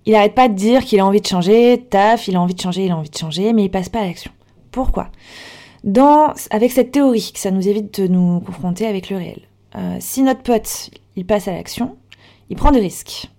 il 0.05 0.13
n'arrête 0.13 0.33
pas 0.33 0.47
de 0.47 0.53
dire 0.53 0.85
qu'il 0.85 1.01
a 1.01 1.05
envie 1.05 1.19
de 1.19 1.27
changer, 1.27 1.85
taf, 1.89 2.29
il 2.29 2.37
a 2.37 2.41
envie 2.41 2.55
de 2.55 2.61
changer, 2.61 2.85
il 2.85 2.91
a 2.91 2.95
envie 2.95 3.09
de 3.09 3.17
changer, 3.17 3.51
mais 3.51 3.65
il 3.65 3.69
passe 3.69 3.89
pas 3.89 3.99
à 3.99 4.05
l'action. 4.05 4.31
Pourquoi? 4.71 5.09
Dans, 5.83 6.33
Avec 6.51 6.71
cette 6.71 6.91
théorie 6.91 7.31
que 7.33 7.39
ça 7.39 7.51
nous 7.51 7.67
évite 7.67 7.99
de 7.99 8.07
nous 8.07 8.39
confronter 8.39 8.87
avec 8.87 9.09
le 9.09 9.17
réel. 9.17 9.41
Euh, 9.75 9.97
si 9.99 10.21
notre 10.21 10.43
pote, 10.43 10.89
il 11.17 11.25
passe 11.25 11.49
à 11.49 11.51
l'action, 11.51 11.97
il 12.49 12.55
prend 12.55 12.71
des 12.71 12.79
risques. 12.79 13.29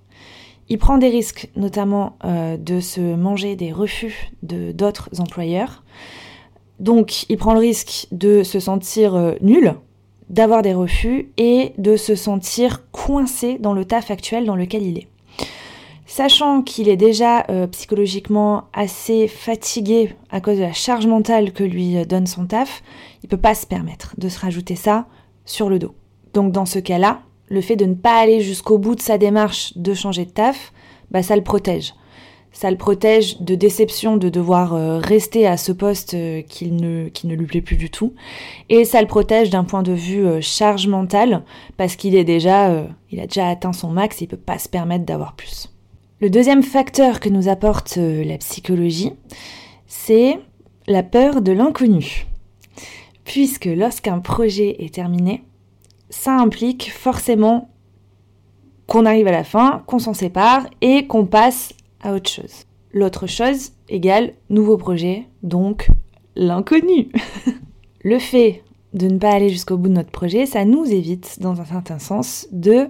Il 0.69 0.79
prend 0.79 0.99
des 0.99 1.09
risques, 1.09 1.51
notamment 1.57 2.17
euh, 2.25 2.57
de 2.57 2.81
se 2.81 3.01
manger 3.01 3.55
des 3.55 3.73
refus 3.73 4.31
de 4.43 4.73
d'autres 4.73 5.11
employeurs. 5.19 5.83
Donc, 6.81 7.27
il 7.29 7.37
prend 7.37 7.53
le 7.53 7.61
risque 7.61 8.07
de 8.13 8.43
se 8.43 8.59
sentir 8.61 9.15
euh, 9.15 9.35
nul, 9.43 9.75
d'avoir 10.31 10.63
des 10.63 10.73
refus 10.73 11.31
et 11.37 11.73
de 11.77 11.97
se 11.97 12.15
sentir 12.15 12.91
coincé 12.91 13.59
dans 13.59 13.75
le 13.75 13.85
taf 13.85 14.11
actuel 14.11 14.47
dans 14.47 14.57
lequel 14.57 14.83
il 14.83 14.99
est. 14.99 15.09
Sachant 16.07 16.63
qu'il 16.63 16.89
est 16.89 16.97
déjà 16.97 17.45
euh, 17.51 17.67
psychologiquement 17.67 18.65
assez 18.73 19.29
fatigué 19.29 20.15
à 20.31 20.41
cause 20.41 20.57
de 20.57 20.63
la 20.63 20.73
charge 20.73 21.07
mentale 21.07 21.53
que 21.53 21.65
lui 21.65 22.07
donne 22.07 22.27
son 22.27 22.47
taf, 22.47 22.83
il 23.23 23.29
peut 23.29 23.37
pas 23.37 23.55
se 23.55 23.67
permettre 23.67 24.15
de 24.17 24.29
se 24.29 24.39
rajouter 24.39 24.77
ça 24.77 25.07
sur 25.45 25.69
le 25.69 25.79
dos. 25.79 25.95
Donc 26.33 26.53
dans 26.53 26.67
ce 26.67 26.79
cas-là, 26.79 27.21
le 27.55 27.61
fait 27.61 27.77
de 27.77 27.87
ne 27.87 27.95
pas 27.95 28.19
aller 28.19 28.41
jusqu'au 28.41 28.77
bout 28.79 28.95
de 28.95 29.01
sa 29.01 29.17
démarche 29.17 29.73
de 29.77 29.95
changer 29.95 30.27
de 30.27 30.31
taf, 30.31 30.73
bah 31.11 31.23
ça 31.23 31.37
le 31.37 31.43
protège. 31.43 31.95
ça 32.53 32.71
le 32.71 32.77
protège 32.77 33.41
de 33.41 33.55
déception 33.55 34.17
de 34.17 34.29
devoir 34.29 34.75
euh, 34.75 34.99
rester 34.99 35.47
à 35.47 35.57
ce 35.57 35.73
poste 35.73 36.15
euh, 36.15 36.43
qui, 36.43 36.71
ne, 36.71 37.09
lui 37.25 37.47
plaît 37.47 37.61
plus 37.63 37.77
du 37.77 37.91
tout. 37.91 38.15
Et 38.69 38.85
ça 38.85 39.01
le 39.01 39.07
protège 39.07 39.51
d'un 39.51 39.65
point 39.65 39.83
de 39.83 39.93
vue 39.93 40.27
euh, 40.27 40.41
charge 40.41 40.87
mentale 40.87 41.43
parce 41.77 41.97
qu'il 41.97 42.15
est 42.15 42.25
déjà, 42.25 42.85
il 43.11 43.21
a 43.21 43.27
déjà 43.27 43.49
atteint 43.49 43.73
son 43.73 43.91
max 43.91 44.21
et 44.21 44.25
il 44.25 44.29
peut 44.29 44.37
pas 44.37 44.59
se 44.59 44.69
permettre 44.69 45.05
d'avoir 45.05 45.35
plus. 45.35 45.71
Le 46.21 46.31
deuxième 46.31 46.63
facteur 46.63 47.21
que 47.21 47.29
nous 47.29 47.49
apporte 47.49 47.97
la 47.97 48.39
psychologie, 48.39 49.13
c'est 49.87 50.39
la 50.87 51.03
peur 51.03 51.43
de 51.43 51.53
l'inconnu. 51.53 52.27
Puisque 53.25 53.67
lorsqu'un 53.67 54.21
projet 54.21 54.85
est 54.85 54.95
terminé, 54.95 55.43
ça 56.15 56.37
implique 56.37 56.93
forcément 56.93 57.69
qu'on 58.87 59.05
arrive 59.05 59.27
à 59.27 59.33
la 59.33 59.45
fin, 59.45 59.83
qu'on 59.87 59.99
s'en 59.99 60.15
sépare 60.15 60.67
et 60.81 61.07
qu'on 61.07 61.27
passe 61.27 61.75
autre 62.05 62.31
chose. 62.31 62.65
L'autre 62.93 63.27
chose 63.27 63.73
égale 63.89 64.33
nouveau 64.49 64.77
projet, 64.77 65.27
donc 65.43 65.89
l'inconnu. 66.37 67.09
le 68.05 68.19
fait 68.19 68.63
de 68.93 69.09
ne 69.09 69.19
pas 69.19 69.33
aller 69.33 69.51
jusqu'au 69.51 69.77
bout 69.77 69.89
de 69.89 69.95
notre 69.95 70.13
projet, 70.13 70.47
ça 70.47 70.65
nous 70.65 70.85
évite, 70.85 71.41
dans 71.41 71.61
un 71.61 71.65
certain 71.65 71.99
sens, 71.99 72.47
de 72.53 72.89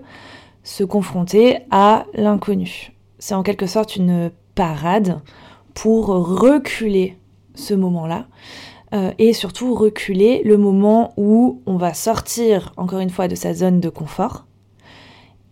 se 0.62 0.84
confronter 0.84 1.58
à 1.70 2.04
l'inconnu. 2.14 2.92
C'est 3.18 3.34
en 3.34 3.42
quelque 3.42 3.66
sorte 3.66 3.96
une 3.96 4.30
parade 4.54 5.20
pour 5.72 6.06
reculer 6.06 7.16
ce 7.54 7.72
moment-là 7.72 8.26
euh, 8.94 9.12
et 9.18 9.32
surtout 9.32 9.74
reculer 9.74 10.42
le 10.44 10.56
moment 10.56 11.12
où 11.16 11.62
on 11.66 11.76
va 11.76 11.94
sortir 11.94 12.72
encore 12.76 13.00
une 13.00 13.10
fois 13.10 13.28
de 13.28 13.34
sa 13.34 13.52
zone 13.52 13.80
de 13.80 13.88
confort 13.88 14.46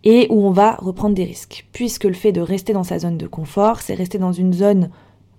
et 0.04 0.26
où 0.30 0.46
on 0.46 0.50
va 0.50 0.76
reprendre 0.76 1.14
des 1.14 1.24
risques. 1.24 1.66
Puisque 1.72 2.04
le 2.04 2.12
fait 2.12 2.32
de 2.32 2.40
rester 2.40 2.72
dans 2.72 2.84
sa 2.84 2.98
zone 2.98 3.18
de 3.18 3.26
confort, 3.26 3.80
c'est 3.80 3.94
rester 3.94 4.18
dans 4.18 4.32
une 4.32 4.52
zone 4.52 4.90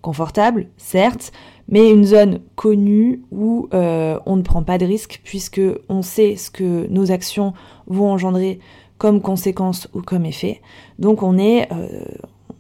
confortable, 0.01 0.67
certes, 0.77 1.31
mais 1.69 1.89
une 1.89 2.03
zone 2.03 2.39
connue 2.55 3.21
où 3.31 3.69
euh, 3.73 4.19
on 4.25 4.35
ne 4.35 4.41
prend 4.41 4.63
pas 4.63 4.77
de 4.77 4.85
risques 4.85 5.21
puisque 5.23 5.61
on 5.87 6.01
sait 6.01 6.35
ce 6.35 6.51
que 6.51 6.87
nos 6.87 7.11
actions 7.11 7.53
vont 7.87 8.11
engendrer 8.11 8.59
comme 8.97 9.21
conséquence 9.21 9.87
ou 9.93 10.01
comme 10.01 10.25
effet. 10.25 10.61
Donc 10.99 11.23
on 11.23 11.37
est, 11.37 11.71
euh, 11.71 12.03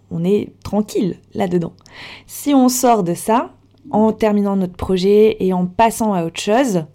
on 0.09 0.23
est 0.23 0.53
tranquille 0.63 1.17
là-dedans. 1.33 1.73
Si 2.27 2.53
on 2.53 2.69
sort 2.69 3.03
de 3.03 3.13
ça, 3.13 3.51
en 3.91 4.11
terminant 4.11 4.55
notre 4.55 4.75
projet 4.75 5.37
et 5.39 5.53
en 5.53 5.65
passant 5.65 6.13
à 6.13 6.25
autre 6.25 6.39
chose, 6.39 6.85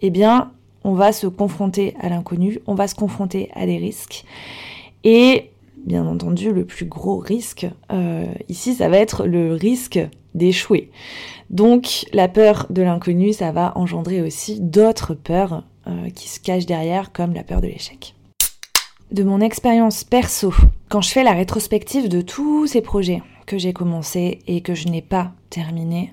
eh 0.00 0.10
bien, 0.10 0.52
on 0.84 0.92
va 0.94 1.12
se 1.12 1.26
confronter 1.26 1.94
à 2.00 2.08
l'inconnu, 2.08 2.60
on 2.66 2.74
va 2.74 2.88
se 2.88 2.94
confronter 2.94 3.50
à 3.54 3.66
des 3.66 3.78
risques. 3.78 4.24
Et 5.02 5.50
bien 5.84 6.06
entendu, 6.06 6.52
le 6.52 6.64
plus 6.64 6.86
gros 6.86 7.18
risque 7.18 7.66
euh, 7.92 8.26
ici, 8.48 8.74
ça 8.74 8.88
va 8.88 8.98
être 8.98 9.26
le 9.26 9.54
risque 9.54 10.00
d'échouer. 10.34 10.90
Donc 11.50 12.06
la 12.12 12.28
peur 12.28 12.66
de 12.70 12.82
l'inconnu, 12.82 13.32
ça 13.32 13.52
va 13.52 13.72
engendrer 13.76 14.22
aussi 14.22 14.60
d'autres 14.60 15.14
peurs 15.14 15.64
euh, 15.86 16.10
qui 16.10 16.28
se 16.28 16.40
cachent 16.40 16.66
derrière, 16.66 17.12
comme 17.12 17.34
la 17.34 17.44
peur 17.44 17.60
de 17.60 17.66
l'échec. 17.66 18.14
De 19.12 19.22
mon 19.22 19.40
expérience 19.40 20.02
perso, 20.02 20.52
quand 20.88 21.00
je 21.00 21.10
fais 21.10 21.22
la 21.22 21.32
rétrospective 21.32 22.08
de 22.08 22.20
tous 22.20 22.66
ces 22.66 22.80
projets 22.80 23.22
que 23.46 23.58
j'ai 23.58 23.72
commencés 23.72 24.40
et 24.46 24.60
que 24.60 24.74
je 24.74 24.88
n'ai 24.88 25.02
pas 25.02 25.32
terminés, 25.50 26.12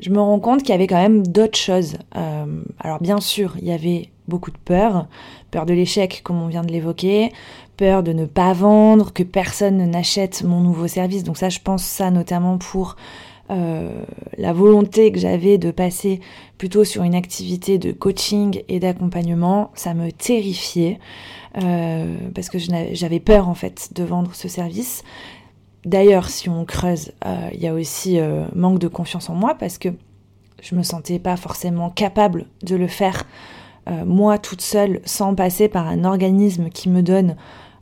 je 0.00 0.10
me 0.10 0.20
rends 0.20 0.40
compte 0.40 0.60
qu'il 0.60 0.70
y 0.70 0.72
avait 0.72 0.86
quand 0.86 1.00
même 1.00 1.26
d'autres 1.26 1.58
choses. 1.58 1.98
Euh, 2.16 2.62
alors 2.78 3.00
bien 3.00 3.20
sûr, 3.20 3.54
il 3.58 3.66
y 3.66 3.72
avait 3.72 4.08
beaucoup 4.28 4.50
de 4.50 4.58
peur, 4.58 5.06
peur 5.50 5.66
de 5.66 5.74
l'échec 5.74 6.22
comme 6.22 6.40
on 6.40 6.48
vient 6.48 6.62
de 6.62 6.72
l'évoquer, 6.72 7.32
peur 7.76 8.02
de 8.02 8.12
ne 8.12 8.24
pas 8.24 8.52
vendre, 8.52 9.12
que 9.12 9.22
personne 9.22 9.90
n'achète 9.90 10.42
mon 10.42 10.60
nouveau 10.60 10.86
service. 10.86 11.24
Donc 11.24 11.36
ça, 11.36 11.48
je 11.48 11.58
pense 11.58 11.82
ça 11.82 12.10
notamment 12.10 12.56
pour 12.56 12.96
euh, 13.50 13.90
la 14.38 14.52
volonté 14.52 15.10
que 15.10 15.18
j'avais 15.18 15.58
de 15.58 15.70
passer 15.70 16.20
plutôt 16.56 16.84
sur 16.84 17.02
une 17.02 17.16
activité 17.16 17.78
de 17.78 17.90
coaching 17.90 18.62
et 18.68 18.78
d'accompagnement, 18.78 19.70
ça 19.74 19.92
me 19.92 20.12
terrifiait 20.12 21.00
euh, 21.60 22.16
parce 22.34 22.48
que 22.48 22.58
j'avais 22.58 23.18
peur 23.18 23.48
en 23.48 23.54
fait 23.54 23.90
de 23.94 24.04
vendre 24.04 24.34
ce 24.34 24.46
service. 24.46 25.02
D'ailleurs, 25.84 26.28
si 26.28 26.48
on 26.48 26.64
creuse, 26.64 27.12
euh, 27.24 27.48
il 27.54 27.60
y 27.60 27.66
a 27.66 27.72
aussi 27.72 28.18
euh, 28.18 28.44
manque 28.54 28.78
de 28.78 28.88
confiance 28.88 29.30
en 29.30 29.34
moi 29.34 29.54
parce 29.58 29.78
que 29.78 29.88
je 30.62 30.74
me 30.74 30.82
sentais 30.82 31.18
pas 31.18 31.36
forcément 31.36 31.88
capable 31.88 32.46
de 32.62 32.76
le 32.76 32.86
faire 32.86 33.24
euh, 33.88 34.04
moi 34.04 34.36
toute 34.36 34.60
seule 34.60 35.00
sans 35.06 35.34
passer 35.34 35.68
par 35.68 35.86
un 35.86 36.04
organisme 36.04 36.68
qui 36.68 36.90
me 36.90 37.02
donne 37.02 37.36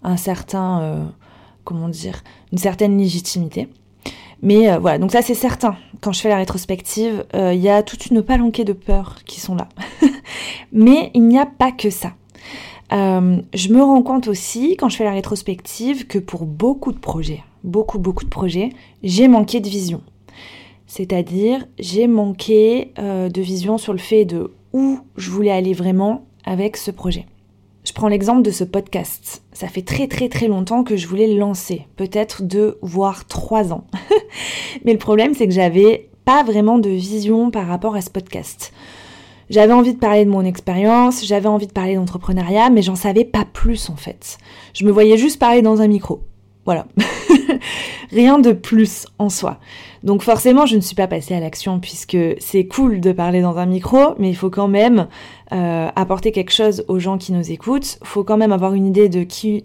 un 0.05 0.17
certain, 0.17 1.11
comment 1.65 1.89
dire, 1.89 2.23
une 2.53 2.59
certaine 2.59 2.97
légitimité. 2.97 3.69
Mais 4.43 4.79
voilà, 4.79 4.99
donc 4.99 5.11
ça 5.11 5.23
c'est 5.23 5.35
certain. 5.35 5.77
Quand 6.01 6.13
je 6.13 6.21
fais 6.21 6.29
la 6.29 6.37
rétrospective, 6.37 7.27
il 7.35 7.59
y 7.59 7.69
a 7.69 7.83
toute 7.83 8.07
une 8.07 8.23
palanquée 8.23 8.65
de 8.65 8.73
peurs 8.73 9.17
qui 9.27 9.41
sont 9.41 9.57
là. 9.57 9.69
Mais 10.73 11.11
il 11.15 11.27
n'y 11.27 11.37
a 11.37 11.47
pas 11.47 11.73
que 11.73 11.91
ça. 11.91 12.13
je 12.93 13.73
me 13.73 13.83
rends 13.83 14.03
compte 14.03 14.29
aussi, 14.29 14.77
quand 14.77 14.89
je 14.89 14.97
fais 14.97 15.05
la 15.05 15.11
rétrospective, 15.11 16.07
que 16.07 16.21
pour 16.21 16.47
beaucoup 16.47 16.93
de 16.93 16.99
projets, 17.01 17.43
beaucoup, 17.65 17.99
beaucoup 17.99 18.25
de 18.25 18.31
projets, 18.31 18.71
j'ai 19.03 19.29
manqué 19.29 19.61
de 19.61 19.69
vision. 19.69 20.03
C'est-à-dire, 20.87 21.67
j'ai 21.79 22.07
manqué 22.07 22.93
euh, 22.99 23.29
de 23.29 23.41
vision 23.43 23.79
sur 23.79 23.93
le 23.93 23.99
fait 23.99 24.25
de 24.25 24.53
où 24.73 25.01
je 25.17 25.31
voulais 25.31 25.51
aller 25.51 25.75
vraiment 25.75 26.27
avec 26.45 26.77
ce 26.77 26.91
projet. 26.91 27.27
Je 27.85 27.93
prends 27.93 28.09
l'exemple 28.09 28.43
de 28.43 28.51
ce 28.51 28.65
podcast. 28.65 29.43
Ça 29.53 29.69
fait 29.69 29.83
très 29.83 30.09
très 30.09 30.29
très 30.29 30.49
longtemps 30.49 30.85
que 30.85 30.97
je 30.97 31.07
voulais 31.07 31.27
le 31.27 31.39
lancer, 31.39 31.87
peut-être 31.97 32.43
deux 32.43 32.79
voire 32.83 33.27
trois 33.27 33.73
ans. 33.73 33.87
Mais 34.85 34.93
le 34.93 34.99
problème 34.99 35.35
c'est 35.35 35.47
que 35.47 35.55
j'avais 35.55 36.09
pas 36.25 36.43
vraiment 36.43 36.79
de 36.79 36.91
vision 36.91 37.51
par 37.51 37.67
rapport 37.67 37.97
à 37.97 38.03
ce 38.03 38.11
podcast. 38.11 38.73
J'avais 39.51 39.73
envie 39.73 39.95
de 39.95 39.99
parler 39.99 40.27
de 40.27 40.31
mon 40.31 40.45
expérience, 40.45 41.25
j'avais 41.25 41.49
envie 41.49 41.67
de 41.67 41.73
parler 41.73 41.95
d'entrepreneuriat, 41.95 42.69
mais 42.69 42.83
j'en 42.83 42.97
savais 42.97 43.25
pas 43.25 43.47
plus 43.51 43.89
en 43.89 43.97
fait. 43.97 44.37
Je 44.75 44.85
me 44.85 44.91
voyais 44.91 45.17
juste 45.17 45.39
parler 45.39 45.63
dans 45.63 45.81
un 45.81 45.89
micro. 45.89 46.21
Voilà. 46.67 46.87
Rien 48.11 48.39
de 48.39 48.53
plus 48.53 49.07
en 49.19 49.29
soi. 49.29 49.59
Donc 50.03 50.23
forcément, 50.23 50.67
je 50.67 50.77
ne 50.77 50.81
suis 50.81 50.95
pas 50.95 51.07
passée 51.07 51.35
à 51.35 51.41
l'action 51.41 51.79
puisque 51.81 52.17
c'est 52.39 52.67
cool 52.67 53.01
de 53.01 53.13
parler 53.13 53.43
dans 53.43 53.59
un 53.59 53.67
micro, 53.67 54.15
mais 54.19 54.31
il 54.31 54.35
faut 54.35 54.51
quand 54.51 54.69
même 54.69 55.09
euh, 55.53 55.89
apporter 55.95 56.33
quelque 56.33 56.53
chose 56.53 56.85
aux 56.89 56.99
gens 56.99 57.19
qui 57.19 57.33
nous 57.33 57.51
écoutent. 57.51 57.99
Il 58.01 58.07
faut 58.07 58.25
quand 58.25 58.37
même 58.37 58.53
avoir 58.53 58.75
une 58.75 58.87
idée 58.87 59.09
de 59.09 59.25
qui, 59.25 59.65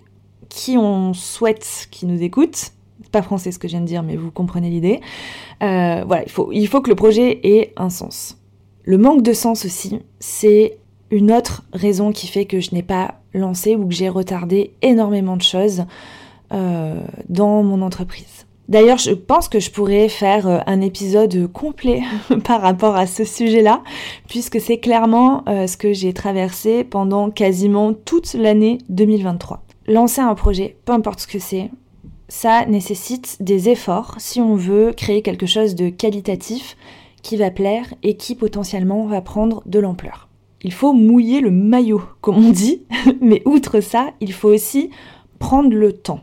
qui 0.50 0.78
on 0.78 1.14
souhaite 1.14 1.88
qui 1.92 2.06
nous 2.06 2.22
écoute. 2.22 2.72
Pas 3.12 3.22
français 3.22 3.52
ce 3.52 3.60
que 3.60 3.68
je 3.68 3.74
viens 3.74 3.82
de 3.82 3.86
dire, 3.86 4.04
mais 4.04 4.16
vous 4.16 4.32
comprenez 4.32 4.70
l'idée. 4.70 5.00
Euh, 5.62 6.04
voilà, 6.06 6.24
il 6.24 6.32
faut, 6.32 6.52
il 6.52 6.68
faut 6.68 6.82
que 6.82 6.90
le 6.90 6.96
projet 6.96 7.40
ait 7.44 7.74
un 7.78 7.90
sens. 7.90 8.40
Le 8.84 8.98
manque 8.98 9.22
de 9.22 9.34
sens 9.34 9.66
aussi, 9.66 10.00
c'est 10.20 10.78
une 11.12 11.32
autre 11.32 11.64
raison 11.74 12.12
qui 12.12 12.28
fait 12.28 12.46
que 12.46 12.60
je 12.60 12.74
n'ai 12.74 12.84
pas 12.84 13.16
lancé 13.34 13.76
ou 13.76 13.88
que 13.88 13.94
j'ai 13.94 14.10
retardé 14.10 14.74
énormément 14.82 15.38
de 15.38 15.44
choses. 15.44 15.86
Euh, 16.54 17.00
dans 17.30 17.64
mon 17.64 17.82
entreprise. 17.82 18.46
D'ailleurs, 18.70 19.00
je 19.00 19.12
pense 19.12 19.50
que 19.50 19.60
je 19.60 19.72
pourrais 19.72 20.08
faire 20.08 20.48
euh, 20.48 20.60
un 20.68 20.82
épisode 20.82 21.52
complet 21.52 22.04
par 22.44 22.62
rapport 22.62 22.96
à 22.96 23.08
ce 23.08 23.24
sujet-là, 23.24 23.82
puisque 24.28 24.62
c'est 24.62 24.78
clairement 24.78 25.44
euh, 25.48 25.66
ce 25.66 25.78
que 25.78 25.94
j'ai 25.94 26.14
traversé 26.14 26.84
pendant 26.84 27.32
quasiment 27.32 27.94
toute 27.94 28.36
l'année 28.36 28.78
2023. 28.90 29.64
Lancer 29.88 30.22
un 30.22 30.36
projet, 30.36 30.78
peu 30.86 30.94
importe 30.94 31.22
ce 31.22 31.28
que 31.28 31.40
c'est, 31.40 31.72
ça 32.28 32.68
nécessite 32.68 33.38
des 33.42 33.70
efforts 33.70 34.16
si 34.20 34.40
on 34.40 34.56
veut 34.56 34.94
créer 34.96 35.24
quelque 35.24 35.48
chose 35.48 35.74
de 35.74 35.90
qualitatif 35.90 36.78
qui 37.24 37.36
va 37.36 37.50
plaire 37.50 37.94
et 38.04 38.16
qui 38.16 38.36
potentiellement 38.36 39.08
va 39.08 39.22
prendre 39.22 39.64
de 39.66 39.80
l'ampleur. 39.80 40.30
Il 40.62 40.72
faut 40.72 40.94
mouiller 40.94 41.42
le 41.42 41.52
maillot, 41.52 42.04
comme 42.22 42.46
on 42.46 42.52
dit, 42.52 42.84
mais 43.22 43.42
outre 43.46 43.82
ça, 43.82 44.12
il 44.22 44.34
faut 44.34 44.50
aussi 44.50 44.92
prendre 45.40 45.74
le 45.74 45.94
temps. 45.94 46.22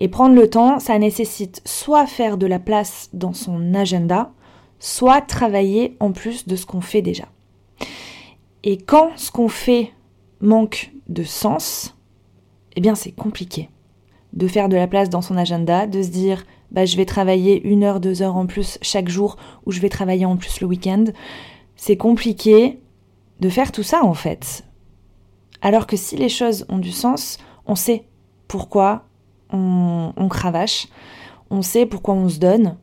Et 0.00 0.08
prendre 0.08 0.34
le 0.34 0.48
temps, 0.48 0.78
ça 0.78 0.98
nécessite 0.98 1.60
soit 1.66 2.06
faire 2.06 2.38
de 2.38 2.46
la 2.46 2.58
place 2.58 3.10
dans 3.12 3.34
son 3.34 3.74
agenda, 3.74 4.32
soit 4.78 5.20
travailler 5.20 5.96
en 6.00 6.12
plus 6.12 6.46
de 6.46 6.56
ce 6.56 6.64
qu'on 6.66 6.80
fait 6.80 7.02
déjà. 7.02 7.28
Et 8.64 8.78
quand 8.78 9.10
ce 9.16 9.30
qu'on 9.30 9.48
fait 9.48 9.92
manque 10.40 10.92
de 11.08 11.22
sens, 11.22 11.96
eh 12.76 12.80
bien 12.80 12.94
c'est 12.94 13.12
compliqué 13.12 13.68
de 14.32 14.46
faire 14.46 14.68
de 14.68 14.76
la 14.76 14.86
place 14.86 15.10
dans 15.10 15.22
son 15.22 15.36
agenda, 15.36 15.86
de 15.86 16.02
se 16.02 16.08
dire 16.08 16.44
bah, 16.70 16.84
je 16.84 16.96
vais 16.96 17.04
travailler 17.04 17.60
une 17.66 17.82
heure, 17.82 18.00
deux 18.00 18.22
heures 18.22 18.36
en 18.36 18.46
plus 18.46 18.78
chaque 18.80 19.08
jour 19.08 19.36
ou 19.66 19.72
je 19.72 19.80
vais 19.80 19.88
travailler 19.88 20.24
en 20.24 20.36
plus 20.36 20.60
le 20.60 20.66
week-end. 20.66 21.04
C'est 21.76 21.96
compliqué 21.96 22.80
de 23.40 23.48
faire 23.48 23.72
tout 23.72 23.82
ça 23.82 24.04
en 24.04 24.14
fait. 24.14 24.64
Alors 25.62 25.86
que 25.86 25.96
si 25.96 26.16
les 26.16 26.28
choses 26.28 26.64
ont 26.68 26.78
du 26.78 26.92
sens, 26.92 27.38
on 27.66 27.74
sait 27.74 28.04
pourquoi 28.48 29.04
on, 29.52 30.28
cravache, 30.28 30.88
on 31.50 31.62
sait 31.62 31.86
pourquoi 31.86 32.14
on 32.14 32.28
se 32.28 32.38
donne 32.38 32.76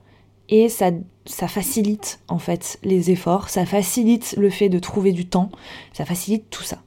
et 0.50 0.70
ça, 0.70 0.92
facilite 1.26 2.20
en 2.28 2.40
fait 2.40 2.80
les 2.84 3.12
efforts, 3.12 3.50
ça 3.50 3.66
facilite 3.66 4.36
le 4.38 4.50
fait 4.50 4.70
de 4.70 4.80
trouver 4.80 5.12
du 5.12 5.28
temps, 5.28 5.50
ça 5.94 6.06
facilite 6.06 6.50
tout 6.50 6.64
ça. 6.64 6.78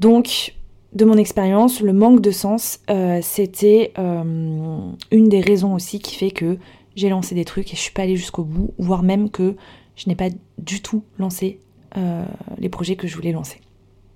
Donc, 0.00 0.54
de 0.92 1.04
mon 1.04 1.16
expérience, 1.16 1.80
le 1.80 1.92
manque 1.92 2.20
de 2.20 2.30
sens, 2.30 2.80
euh, 2.90 3.20
c'était 3.22 3.92
euh, 3.98 4.92
une 5.10 5.28
des 5.28 5.40
raisons 5.40 5.74
aussi 5.74 5.98
qui 5.98 6.14
fait 6.14 6.30
que 6.30 6.58
j'ai 6.94 7.08
lancé 7.08 7.34
des 7.34 7.44
trucs 7.44 7.72
et 7.72 7.76
je 7.76 7.80
suis 7.80 7.92
pas 7.92 8.02
allée 8.02 8.16
jusqu'au 8.16 8.44
bout, 8.44 8.72
voire 8.78 9.02
même 9.02 9.30
que 9.30 9.56
je 9.96 10.08
n'ai 10.08 10.14
pas 10.14 10.28
du 10.58 10.82
tout 10.82 11.02
lancé 11.18 11.60
euh, 11.96 12.24
les 12.58 12.68
projets 12.68 12.96
que 12.96 13.06
je 13.06 13.16
voulais 13.16 13.32
lancer. 13.32 13.60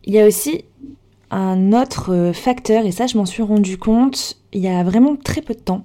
Il 0.05 0.15
y 0.15 0.21
a 0.21 0.27
aussi 0.27 0.65
un 1.31 1.73
autre 1.73 2.33
facteur, 2.35 2.87
et 2.87 2.93
ça 2.93 3.07
je 3.07 3.17
m'en 3.17 3.27
suis 3.27 3.43
rendu 3.43 3.79
compte 3.79 4.39
il 4.53 4.61
y 4.61 4.69
a 4.69 4.83
vraiment 4.83 5.17
très 5.17 5.43
peu 5.43 5.55
de 5.55 5.61
temps. 5.61 5.85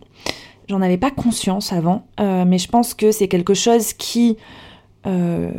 J'en 0.69 0.81
avais 0.81 0.97
pas 0.97 1.11
conscience 1.11 1.73
avant, 1.73 2.05
euh, 2.19 2.45
mais 2.45 2.57
je 2.57 2.69
pense 2.69 2.93
que 2.93 3.11
c'est 3.11 3.27
quelque 3.27 3.53
chose 3.53 3.93
qui 3.93 4.37
euh, 5.05 5.51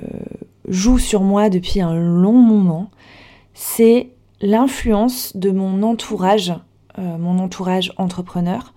joue 0.67 0.99
sur 0.99 1.23
moi 1.23 1.51
depuis 1.51 1.81
un 1.81 1.95
long 1.95 2.33
moment. 2.33 2.91
C'est 3.53 4.11
l'influence 4.41 5.37
de 5.37 5.51
mon 5.51 5.83
entourage, 5.83 6.53
mon 6.99 7.39
entourage 7.39 7.93
entrepreneur, 7.97 8.75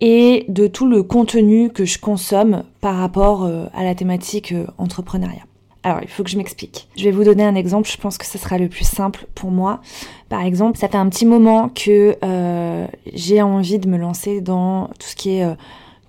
et 0.00 0.46
de 0.48 0.66
tout 0.66 0.86
le 0.86 1.02
contenu 1.02 1.70
que 1.70 1.84
je 1.84 1.98
consomme 1.98 2.64
par 2.80 2.96
rapport 2.96 3.44
euh, 3.44 3.66
à 3.74 3.84
la 3.84 3.94
thématique 3.94 4.52
euh, 4.52 4.66
entrepreneuriat. 4.78 5.44
Alors, 5.82 6.00
il 6.02 6.08
faut 6.08 6.22
que 6.22 6.30
je 6.30 6.36
m'explique. 6.36 6.88
Je 6.96 7.04
vais 7.04 7.10
vous 7.10 7.24
donner 7.24 7.44
un 7.44 7.54
exemple, 7.54 7.88
je 7.88 7.96
pense 7.96 8.18
que 8.18 8.26
ce 8.26 8.36
sera 8.38 8.58
le 8.58 8.68
plus 8.68 8.84
simple 8.84 9.26
pour 9.34 9.50
moi. 9.50 9.80
Par 10.28 10.42
exemple, 10.42 10.78
ça 10.78 10.88
fait 10.88 10.98
un 10.98 11.08
petit 11.08 11.24
moment 11.24 11.70
que 11.70 12.16
euh, 12.22 12.86
j'ai 13.14 13.40
envie 13.40 13.78
de 13.78 13.88
me 13.88 13.96
lancer 13.96 14.40
dans 14.40 14.88
tout 14.98 15.08
ce 15.08 15.16
qui 15.16 15.38
est 15.38 15.46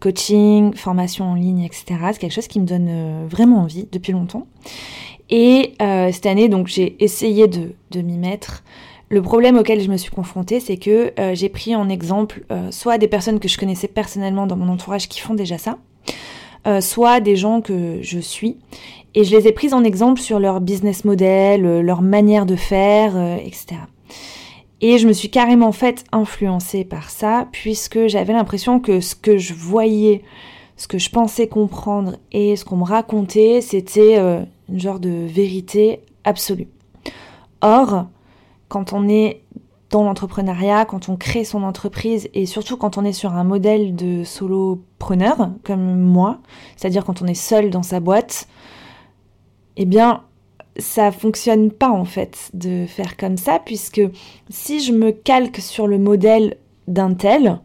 coaching, 0.02 0.74
formation 0.74 1.26
en 1.26 1.36
ligne, 1.36 1.62
etc. 1.62 1.86
C'est 2.12 2.20
quelque 2.20 2.34
chose 2.34 2.48
qui 2.48 2.60
me 2.60 2.66
donne 2.66 3.28
vraiment 3.28 3.60
envie 3.60 3.88
depuis 3.92 4.12
longtemps. 4.12 4.48
Et 5.30 5.74
cette 5.80 6.26
année, 6.26 6.50
donc, 6.50 6.68
j'ai 6.68 7.02
essayé 7.02 7.48
de, 7.48 8.02
m'y 8.02 8.18
mettre. 8.18 8.64
Le 9.12 9.22
problème 9.22 9.58
auquel 9.58 9.82
je 9.82 9.90
me 9.90 9.98
suis 9.98 10.10
confrontée, 10.10 10.62
c'est 10.62 10.78
que 10.78 11.12
euh, 11.20 11.36
j'ai 11.36 11.50
pris 11.50 11.76
en 11.76 11.90
exemple 11.90 12.46
euh, 12.50 12.72
soit 12.72 12.98
des 12.98 13.10
personnes 13.10 13.42
que 13.42 13.50
je 13.50 13.58
connaissais 13.58 13.90
personnellement 13.90 14.48
dans 14.48 14.56
mon 14.56 14.70
entourage 14.70 15.10
qui 15.10 15.20
font 15.20 15.34
déjà 15.34 15.58
ça, 15.58 15.78
euh, 16.68 16.82
soit 16.82 17.20
des 17.20 17.36
gens 17.36 17.62
que 17.62 18.00
je 18.02 18.20
suis, 18.20 18.58
et 19.14 19.24
je 19.24 19.36
les 19.36 19.48
ai 19.48 19.52
prises 19.52 19.74
en 19.74 19.84
exemple 19.84 20.22
sur 20.22 20.40
leur 20.40 20.62
business 20.62 21.06
model, 21.06 21.82
leur 21.82 22.02
manière 22.02 22.46
de 22.46 22.56
faire, 22.56 23.18
etc. 23.40 23.76
Et 24.80 24.98
je 24.98 25.08
me 25.08 25.14
suis 25.14 25.30
carrément 25.30 25.72
faite 25.72 26.06
influencer 26.12 26.86
par 26.86 27.10
ça, 27.10 27.48
puisque 27.52 28.08
j'avais 28.08 28.34
l'impression 28.34 28.80
que 28.80 29.00
ce 29.02 29.16
que 29.16 29.38
je 29.38 29.54
voyais, 29.54 30.24
ce 30.78 30.88
que 30.88 30.98
je 30.98 31.10
pensais 31.10 31.48
comprendre 31.48 32.16
et 32.32 32.56
ce 32.56 32.64
qu'on 32.64 32.78
me 32.78 32.86
racontait, 32.86 33.60
c'était 33.60 34.18
une 34.18 34.80
genre 34.80 35.00
de 35.02 35.28
vérité 35.28 36.00
absolue. 36.24 36.70
Or, 37.62 38.06
quand 38.70 38.94
on 38.94 39.10
est 39.10 39.42
dans 39.92 40.04
l'entrepreneuriat, 40.04 40.86
quand 40.86 41.10
on 41.10 41.18
crée 41.18 41.44
son 41.44 41.64
entreprise 41.64 42.30
et 42.34 42.46
surtout 42.46 42.78
quand 42.78 42.98
on 42.98 43.04
est 43.04 43.14
sur 43.14 43.34
un 43.34 43.44
modèle 43.44 43.96
de 43.96 44.24
solopreneur 44.24 45.52
comme 45.64 46.00
moi, 46.00 46.40
c'est-à-dire 46.78 47.04
quand 47.06 47.22
on 47.22 47.28
est 47.28 47.34
seul 47.34 47.70
dans 47.70 47.84
sa 47.84 48.00
boîte, 48.00 48.48
eh 49.76 49.86
bien 49.86 50.24
ça 50.78 51.12
fonctionne 51.12 51.70
pas 51.72 51.90
en 51.90 52.06
fait 52.06 52.50
de 52.54 52.86
faire 52.88 53.18
comme 53.18 53.36
ça 53.36 53.60
puisque 53.60 54.02
si 54.50 54.80
je 54.82 54.94
me 54.94 55.12
calque 55.12 55.58
sur 55.58 55.88
le 55.88 55.98
modèle 55.98 56.58
d'un 56.88 57.14
tel, 57.14 57.60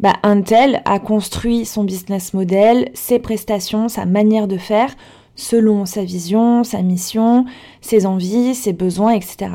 bah, 0.00 0.14
un 0.22 0.40
tel 0.40 0.80
a 0.86 0.98
construit 0.98 1.66
son 1.66 1.84
business 1.84 2.32
model, 2.32 2.90
ses 2.94 3.18
prestations, 3.18 3.88
sa 3.88 4.06
manière 4.06 4.48
de 4.48 4.56
faire 4.56 4.96
selon 5.36 5.86
sa 5.86 6.04
vision, 6.04 6.64
sa 6.64 6.82
mission, 6.82 7.44
ses 7.80 8.06
envies, 8.06 8.54
ses 8.54 8.72
besoins, 8.72 9.12
etc. 9.12 9.52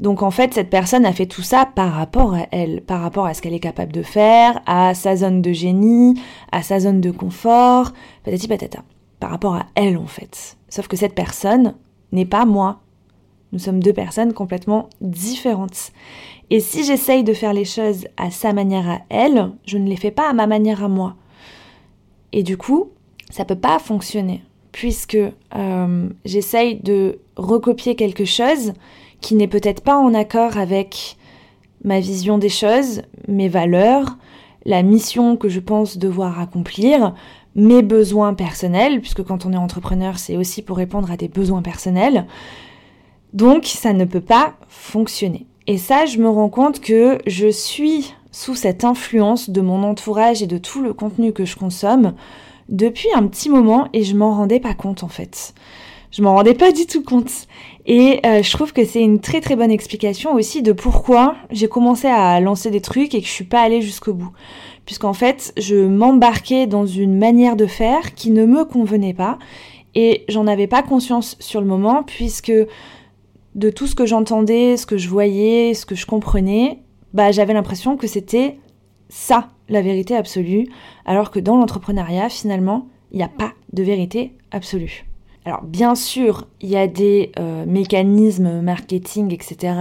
Donc 0.00 0.22
en 0.22 0.30
fait, 0.30 0.54
cette 0.54 0.70
personne 0.70 1.04
a 1.04 1.12
fait 1.12 1.26
tout 1.26 1.42
ça 1.42 1.66
par 1.66 1.92
rapport 1.92 2.34
à 2.34 2.46
elle, 2.52 2.80
par 2.80 3.02
rapport 3.02 3.26
à 3.26 3.34
ce 3.34 3.42
qu'elle 3.42 3.52
est 3.52 3.60
capable 3.60 3.92
de 3.92 4.02
faire, 4.02 4.60
à 4.64 4.94
sa 4.94 5.14
zone 5.14 5.42
de 5.42 5.52
génie, 5.52 6.18
à 6.52 6.62
sa 6.62 6.80
zone 6.80 7.02
de 7.02 7.10
confort, 7.10 7.92
patati 8.24 8.48
patata. 8.48 8.82
Par 9.20 9.30
rapport 9.30 9.54
à 9.54 9.66
elle 9.74 9.98
en 9.98 10.06
fait. 10.06 10.56
Sauf 10.70 10.88
que 10.88 10.96
cette 10.96 11.14
personne 11.14 11.74
n'est 12.12 12.24
pas 12.24 12.46
moi. 12.46 12.80
Nous 13.52 13.58
sommes 13.58 13.82
deux 13.82 13.92
personnes 13.92 14.32
complètement 14.32 14.88
différentes. 15.02 15.92
Et 16.48 16.60
si 16.60 16.82
j'essaye 16.82 17.22
de 17.22 17.34
faire 17.34 17.52
les 17.52 17.66
choses 17.66 18.06
à 18.16 18.30
sa 18.30 18.54
manière 18.54 18.88
à 18.88 19.00
elle, 19.10 19.52
je 19.66 19.76
ne 19.76 19.88
les 19.88 19.96
fais 19.96 20.10
pas 20.10 20.30
à 20.30 20.32
ma 20.32 20.46
manière 20.46 20.82
à 20.82 20.88
moi. 20.88 21.16
Et 22.32 22.42
du 22.42 22.56
coup, 22.56 22.90
ça 23.28 23.44
peut 23.44 23.54
pas 23.54 23.78
fonctionner 23.78 24.42
puisque 24.72 25.18
euh, 25.56 26.08
j'essaye 26.24 26.76
de 26.76 27.18
recopier 27.36 27.96
quelque 27.96 28.24
chose 28.24 28.72
qui 29.20 29.34
n'est 29.34 29.48
peut-être 29.48 29.82
pas 29.82 29.96
en 29.96 30.14
accord 30.14 30.56
avec 30.56 31.16
ma 31.84 32.00
vision 32.00 32.38
des 32.38 32.48
choses, 32.48 33.02
mes 33.28 33.48
valeurs, 33.48 34.16
la 34.64 34.82
mission 34.82 35.36
que 35.36 35.48
je 35.48 35.60
pense 35.60 35.98
devoir 35.98 36.40
accomplir, 36.40 37.14
mes 37.54 37.82
besoins 37.82 38.34
personnels, 38.34 39.00
puisque 39.00 39.24
quand 39.24 39.46
on 39.46 39.52
est 39.52 39.56
entrepreneur, 39.56 40.18
c'est 40.18 40.36
aussi 40.36 40.62
pour 40.62 40.76
répondre 40.76 41.10
à 41.10 41.16
des 41.16 41.28
besoins 41.28 41.62
personnels. 41.62 42.26
Donc, 43.32 43.64
ça 43.66 43.92
ne 43.92 44.04
peut 44.04 44.20
pas 44.20 44.54
fonctionner. 44.68 45.46
Et 45.66 45.78
ça, 45.78 46.06
je 46.06 46.18
me 46.18 46.28
rends 46.28 46.48
compte 46.48 46.80
que 46.80 47.18
je 47.26 47.48
suis 47.48 48.12
sous 48.32 48.54
cette 48.54 48.84
influence 48.84 49.50
de 49.50 49.60
mon 49.60 49.82
entourage 49.82 50.42
et 50.42 50.46
de 50.46 50.58
tout 50.58 50.82
le 50.82 50.92
contenu 50.92 51.32
que 51.32 51.44
je 51.44 51.56
consomme 51.56 52.14
depuis 52.68 53.08
un 53.14 53.26
petit 53.26 53.50
moment 53.50 53.88
et 53.92 54.04
je 54.04 54.16
m'en 54.16 54.34
rendais 54.34 54.60
pas 54.60 54.74
compte 54.74 55.02
en 55.02 55.08
fait. 55.08 55.54
Je 56.10 56.22
m'en 56.22 56.34
rendais 56.34 56.54
pas 56.54 56.72
du 56.72 56.86
tout 56.86 57.02
compte. 57.02 57.46
Et 57.86 58.20
euh, 58.26 58.42
je 58.42 58.50
trouve 58.50 58.72
que 58.72 58.84
c'est 58.84 59.00
une 59.00 59.20
très 59.20 59.40
très 59.40 59.56
bonne 59.56 59.70
explication 59.70 60.34
aussi 60.34 60.62
de 60.62 60.72
pourquoi 60.72 61.36
j'ai 61.50 61.68
commencé 61.68 62.08
à 62.08 62.40
lancer 62.40 62.70
des 62.70 62.80
trucs 62.80 63.14
et 63.14 63.20
que 63.20 63.26
je 63.26 63.32
suis 63.32 63.44
pas 63.44 63.60
allée 63.60 63.80
jusqu'au 63.80 64.14
bout. 64.14 64.32
Puisqu'en 64.86 65.12
fait, 65.12 65.52
je 65.56 65.76
m'embarquais 65.76 66.66
dans 66.66 66.86
une 66.86 67.16
manière 67.16 67.56
de 67.56 67.66
faire 67.66 68.14
qui 68.14 68.30
ne 68.30 68.44
me 68.44 68.64
convenait 68.64 69.14
pas 69.14 69.38
et 69.94 70.24
j'en 70.28 70.46
avais 70.46 70.66
pas 70.66 70.82
conscience 70.82 71.36
sur 71.38 71.60
le 71.60 71.66
moment 71.66 72.02
puisque 72.02 72.52
de 73.54 73.70
tout 73.70 73.86
ce 73.86 73.94
que 73.94 74.06
j'entendais, 74.06 74.76
ce 74.76 74.86
que 74.86 74.98
je 74.98 75.08
voyais, 75.08 75.74
ce 75.74 75.86
que 75.86 75.94
je 75.94 76.06
comprenais, 76.06 76.80
bah 77.14 77.32
j'avais 77.32 77.54
l'impression 77.54 77.96
que 77.96 78.06
c'était 78.06 78.58
ça 79.08 79.48
la 79.68 79.82
vérité 79.82 80.16
absolue, 80.16 80.68
alors 81.04 81.30
que 81.30 81.40
dans 81.40 81.56
l'entrepreneuriat, 81.56 82.28
finalement, 82.28 82.88
il 83.12 83.18
n'y 83.18 83.24
a 83.24 83.28
pas 83.28 83.52
de 83.72 83.82
vérité 83.82 84.34
absolue. 84.52 85.09
Alors 85.46 85.62
bien 85.62 85.94
sûr, 85.94 86.46
il 86.60 86.68
y 86.68 86.76
a 86.76 86.86
des 86.86 87.32
euh, 87.38 87.64
mécanismes 87.66 88.60
marketing, 88.60 89.32
etc. 89.32 89.74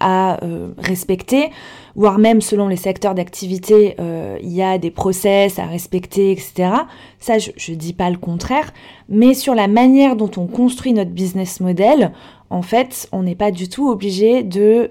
à 0.00 0.44
euh, 0.44 0.72
respecter, 0.76 1.50
voire 1.94 2.18
même 2.18 2.40
selon 2.40 2.66
les 2.66 2.76
secteurs 2.76 3.14
d'activité, 3.14 3.94
euh, 4.00 4.36
il 4.42 4.52
y 4.52 4.60
a 4.60 4.76
des 4.76 4.90
process 4.90 5.60
à 5.60 5.66
respecter, 5.66 6.32
etc. 6.32 6.70
Ça, 7.20 7.38
je 7.38 7.70
ne 7.70 7.76
dis 7.76 7.92
pas 7.92 8.10
le 8.10 8.18
contraire, 8.18 8.72
mais 9.08 9.34
sur 9.34 9.54
la 9.54 9.68
manière 9.68 10.16
dont 10.16 10.30
on 10.36 10.48
construit 10.48 10.92
notre 10.92 11.12
business 11.12 11.60
model, 11.60 12.10
en 12.50 12.62
fait, 12.62 13.08
on 13.12 13.22
n'est 13.22 13.36
pas 13.36 13.52
du 13.52 13.68
tout 13.68 13.88
obligé 13.88 14.42
de 14.42 14.90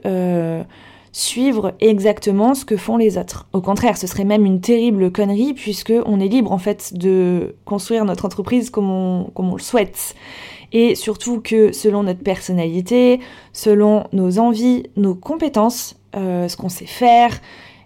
suivre 1.14 1.76
exactement 1.80 2.56
ce 2.56 2.66
que 2.66 2.76
font 2.76 2.98
les 2.98 3.18
autres. 3.18 3.48
Au 3.54 3.62
contraire, 3.62 3.98
ce 3.98 4.08
serait 4.08 4.26
même 4.26 4.46
une 4.46 4.60
terrible 4.60 5.12
connerie 5.12 5.54
puisque 5.54 5.94
on 6.06 6.20
est 6.20 6.28
libre 6.28 6.52
en 6.52 6.58
fait 6.58 6.98
de 6.98 7.56
construire 7.66 8.04
notre 8.04 8.26
entreprise 8.26 8.72
comme 8.72 8.90
on, 8.90 9.54
le 9.56 9.62
souhaite. 9.62 10.16
Et 10.72 10.96
surtout 10.96 11.40
que 11.40 11.72
selon 11.72 12.02
notre 12.02 12.24
personnalité, 12.24 13.20
selon 13.54 14.06
nos 14.12 14.40
envies, 14.40 14.88
nos 14.98 15.14
compétences, 15.14 15.96
euh, 16.16 16.48
ce 16.48 16.58
qu'on 16.58 16.70
sait 16.70 16.88
faire, 16.88 17.40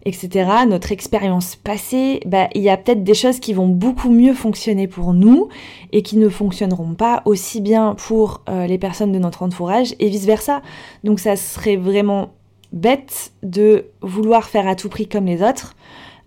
etc., 0.05 0.49
notre 0.65 0.93
expérience 0.93 1.57
passée, 1.57 2.21
bah, 2.25 2.47
il 2.55 2.61
y 2.61 2.69
a 2.69 2.77
peut-être 2.77 3.03
des 3.03 3.13
choses 3.13 3.41
qui 3.41 3.51
vont 3.51 3.67
beaucoup 3.67 4.09
mieux 4.09 4.33
fonctionner 4.33 4.87
pour 4.87 5.13
nous 5.13 5.49
et 5.91 6.01
qui 6.01 6.15
ne 6.15 6.29
fonctionneront 6.29 6.93
pas 6.93 7.23
aussi 7.25 7.59
bien 7.59 7.93
pour 7.95 8.41
euh, 8.47 8.67
les 8.67 8.77
personnes 8.77 9.11
de 9.11 9.19
notre 9.19 9.43
entourage 9.43 9.95
et 9.99 10.07
vice-versa. 10.07 10.61
Donc 11.03 11.19
ça 11.19 11.35
serait 11.35 11.75
vraiment 11.75 12.29
bête 12.71 13.31
de 13.43 13.85
vouloir 14.01 14.45
faire 14.45 14.67
à 14.67 14.75
tout 14.75 14.89
prix 14.89 15.07
comme 15.07 15.25
les 15.25 15.41
autres, 15.41 15.75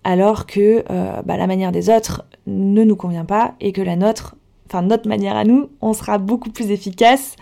alors 0.04 0.46
que 0.46 0.84
euh, 0.90 1.22
bah, 1.24 1.36
la 1.36 1.46
manière 1.46 1.72
des 1.72 1.90
autres 1.90 2.24
ne 2.46 2.84
nous 2.84 2.96
convient 2.96 3.24
pas 3.24 3.54
et 3.60 3.72
que 3.72 3.82
la 3.82 3.96
nôtre, 3.96 4.36
enfin 4.66 4.82
notre 4.82 5.08
manière 5.08 5.36
à 5.36 5.44
nous, 5.44 5.70
on 5.80 5.92
sera 5.92 6.18
beaucoup 6.18 6.50
plus 6.50 6.70
efficace 6.70 7.36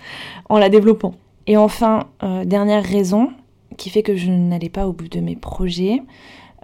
en 0.48 0.58
la 0.58 0.68
développant. 0.68 1.14
Et 1.46 1.56
enfin, 1.56 2.08
euh, 2.22 2.44
dernière 2.44 2.84
raison 2.84 3.30
qui 3.76 3.90
fait 3.90 4.02
que 4.02 4.16
je 4.16 4.30
n'allais 4.30 4.68
pas 4.68 4.86
au 4.86 4.92
bout 4.92 5.08
de 5.08 5.20
mes 5.20 5.36
projets, 5.36 6.02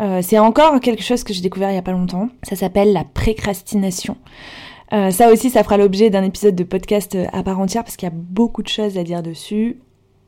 euh, 0.00 0.20
c'est 0.20 0.38
encore 0.38 0.80
quelque 0.80 1.04
chose 1.04 1.22
que 1.22 1.32
j'ai 1.32 1.42
découvert 1.42 1.70
il 1.70 1.74
n'y 1.74 1.78
a 1.78 1.82
pas 1.82 1.92
longtemps. 1.92 2.28
Ça 2.42 2.56
s'appelle 2.56 2.92
la 2.92 3.04
précrastination. 3.04 4.16
ça 4.90 5.32
aussi, 5.32 5.50
ça 5.50 5.64
fera 5.64 5.76
l'objet 5.76 6.10
d'un 6.10 6.22
épisode 6.22 6.54
de 6.54 6.64
podcast 6.64 7.16
à 7.32 7.42
part 7.42 7.58
entière 7.58 7.82
parce 7.84 7.96
qu'il 7.96 8.08
y 8.08 8.12
a 8.12 8.14
beaucoup 8.14 8.62
de 8.62 8.68
choses 8.68 8.98
à 8.98 9.04
dire 9.04 9.22
dessus. 9.22 9.78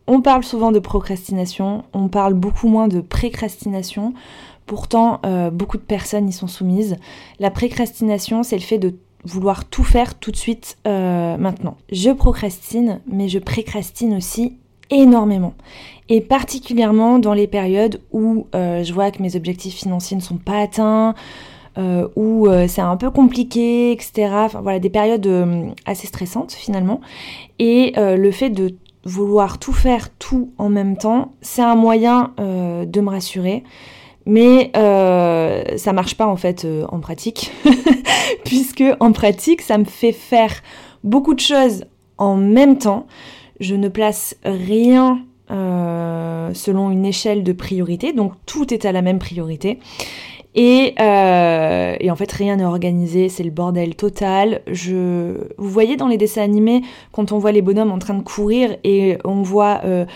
On 0.08 0.20
parle 0.20 0.44
souvent 0.44 0.70
de 0.70 0.78
procrastination, 0.78 1.84
on 1.92 2.08
parle 2.08 2.34
beaucoup 2.34 2.68
moins 2.68 2.86
de 2.86 3.00
précrastination. 3.00 4.14
Pourtant, 4.64 5.20
euh, 5.24 5.50
beaucoup 5.50 5.78
de 5.78 5.82
personnes 5.82 6.28
y 6.28 6.32
sont 6.32 6.46
soumises. 6.46 6.96
La 7.40 7.50
précrastination, 7.50 8.42
c'est 8.42 8.56
le 8.56 8.62
fait 8.62 8.78
de 8.78 8.94
vouloir 9.24 9.64
tout 9.64 9.82
faire 9.82 10.16
tout 10.16 10.30
de 10.30 10.36
suite 10.36 10.78
euh, 10.86 11.36
maintenant. 11.36 11.76
Je 11.90 12.10
procrastine, 12.10 13.00
mais 13.10 13.28
je 13.28 13.40
précrastine 13.40 14.14
aussi 14.16 14.56
énormément. 14.90 15.54
Et 16.08 16.20
particulièrement 16.20 17.18
dans 17.18 17.34
les 17.34 17.48
périodes 17.48 18.00
où 18.12 18.46
euh, 18.54 18.84
je 18.84 18.92
vois 18.92 19.10
que 19.10 19.20
mes 19.20 19.34
objectifs 19.34 19.74
financiers 19.74 20.16
ne 20.16 20.22
sont 20.22 20.38
pas 20.38 20.60
atteints, 20.60 21.14
où 22.16 22.48
c'est 22.68 22.80
un 22.80 22.96
peu 22.96 23.10
compliqué, 23.10 23.92
etc. 23.92 24.30
Enfin 24.32 24.62
voilà, 24.62 24.78
des 24.78 24.88
périodes 24.88 25.28
assez 25.84 26.06
stressantes 26.06 26.52
finalement. 26.52 27.02
Et 27.58 27.92
le 27.98 28.30
fait 28.30 28.48
de 28.48 28.74
vouloir 29.06 29.58
tout 29.58 29.72
faire 29.72 30.10
tout 30.18 30.52
en 30.58 30.68
même 30.68 30.98
temps, 30.98 31.32
c'est 31.40 31.62
un 31.62 31.76
moyen 31.76 32.34
de 32.38 33.00
me 33.00 33.08
rassurer. 33.08 33.64
Mais 34.26 34.70
ça 34.74 35.92
marche 35.92 36.16
pas 36.16 36.26
en 36.26 36.36
fait 36.36 36.66
en 36.88 37.00
pratique, 37.00 37.52
puisque 38.44 38.84
en 39.00 39.12
pratique, 39.12 39.62
ça 39.62 39.78
me 39.78 39.84
fait 39.84 40.12
faire 40.12 40.52
beaucoup 41.04 41.34
de 41.34 41.40
choses 41.40 41.84
en 42.18 42.36
même 42.36 42.78
temps. 42.78 43.06
Je 43.60 43.74
ne 43.76 43.88
place 43.88 44.36
rien 44.44 45.24
selon 45.48 46.90
une 46.90 47.06
échelle 47.06 47.44
de 47.44 47.52
priorité, 47.52 48.12
donc 48.12 48.32
tout 48.46 48.74
est 48.74 48.84
à 48.84 48.92
la 48.92 49.02
même 49.02 49.20
priorité. 49.20 49.78
Euh, 50.58 51.96
et, 52.00 52.10
en 52.10 52.16
fait, 52.16 52.30
rien 52.32 52.56
n'est 52.56 52.64
organisé, 52.64 53.28
c'est 53.28 53.42
le 53.42 53.50
bordel 53.50 53.94
total. 53.94 54.62
Je... 54.66 55.34
Vous 55.58 55.70
voyez 55.70 55.96
dans 55.96 56.08
les 56.08 56.16
dessins 56.16 56.42
animés, 56.42 56.82
quand 57.12 57.32
on 57.32 57.38
voit 57.38 57.52
les 57.52 57.62
bonhommes 57.62 57.92
en 57.92 57.98
train 57.98 58.14
de 58.14 58.22
courir 58.22 58.76
et 58.84 59.18
on 59.24 59.42
voit 59.42 59.80
euh, 59.84 60.06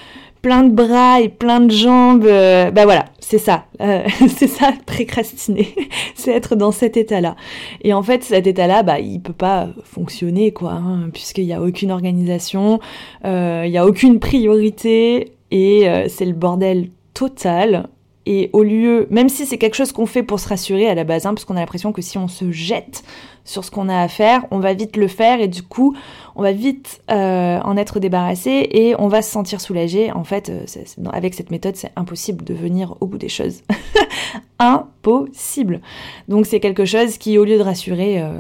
plein 0.40 0.62
de 0.62 0.72
bras 0.72 1.20
et 1.20 1.28
plein 1.28 1.60
de 1.60 1.70
jambes, 1.70 2.24
euh, 2.24 2.70
bah 2.70 2.84
voilà, 2.84 3.04
c'est 3.18 3.38
ça. 3.38 3.64
c'est 4.28 4.46
ça, 4.46 4.72
précrastiner. 4.86 5.74
c'est 6.14 6.32
être 6.32 6.56
dans 6.56 6.72
cet 6.72 6.96
état-là. 6.96 7.36
Et 7.82 7.92
en 7.92 8.02
fait, 8.02 8.24
cet 8.24 8.46
état-là, 8.46 8.82
bah, 8.82 8.98
il 9.00 9.20
peut 9.20 9.34
pas 9.34 9.68
fonctionner, 9.84 10.52
quoi, 10.52 10.72
hein, 10.72 11.10
puisqu'il 11.12 11.44
n'y 11.44 11.52
a 11.52 11.60
aucune 11.60 11.90
organisation, 11.90 12.80
il 13.24 13.70
n'y 13.70 13.78
a 13.78 13.86
aucune 13.86 14.20
priorité, 14.20 15.32
et 15.50 15.86
c'est 16.08 16.24
le 16.24 16.32
bordel 16.32 16.88
total. 17.12 17.88
Et 18.32 18.48
au 18.52 18.62
lieu, 18.62 19.08
même 19.10 19.28
si 19.28 19.44
c'est 19.44 19.58
quelque 19.58 19.74
chose 19.74 19.90
qu'on 19.90 20.06
fait 20.06 20.22
pour 20.22 20.38
se 20.38 20.48
rassurer 20.48 20.88
à 20.88 20.94
la 20.94 21.02
base, 21.02 21.26
hein, 21.26 21.34
parce 21.34 21.44
qu'on 21.44 21.56
a 21.56 21.58
l'impression 21.58 21.90
que 21.90 22.00
si 22.00 22.16
on 22.16 22.28
se 22.28 22.52
jette 22.52 23.02
sur 23.42 23.64
ce 23.64 23.72
qu'on 23.72 23.88
a 23.88 24.00
à 24.00 24.06
faire, 24.06 24.46
on 24.52 24.60
va 24.60 24.72
vite 24.72 24.96
le 24.96 25.08
faire 25.08 25.40
et 25.40 25.48
du 25.48 25.64
coup, 25.64 25.96
on 26.36 26.42
va 26.42 26.52
vite 26.52 27.02
euh, 27.10 27.58
en 27.58 27.76
être 27.76 27.98
débarrassé 27.98 28.68
et 28.70 28.94
on 29.00 29.08
va 29.08 29.22
se 29.22 29.32
sentir 29.32 29.60
soulagé. 29.60 30.12
En 30.12 30.22
fait, 30.22 30.48
euh, 30.48 30.64
avec 31.12 31.34
cette 31.34 31.50
méthode, 31.50 31.74
c'est 31.74 31.90
impossible 31.96 32.44
de 32.44 32.54
venir 32.54 32.94
au 33.00 33.08
bout 33.08 33.18
des 33.18 33.28
choses. 33.28 33.62
impossible. 34.60 35.80
Donc 36.28 36.46
c'est 36.46 36.60
quelque 36.60 36.84
chose 36.84 37.18
qui, 37.18 37.36
au 37.36 37.44
lieu 37.44 37.58
de 37.58 37.64
rassurer, 37.64 38.22
euh, 38.22 38.38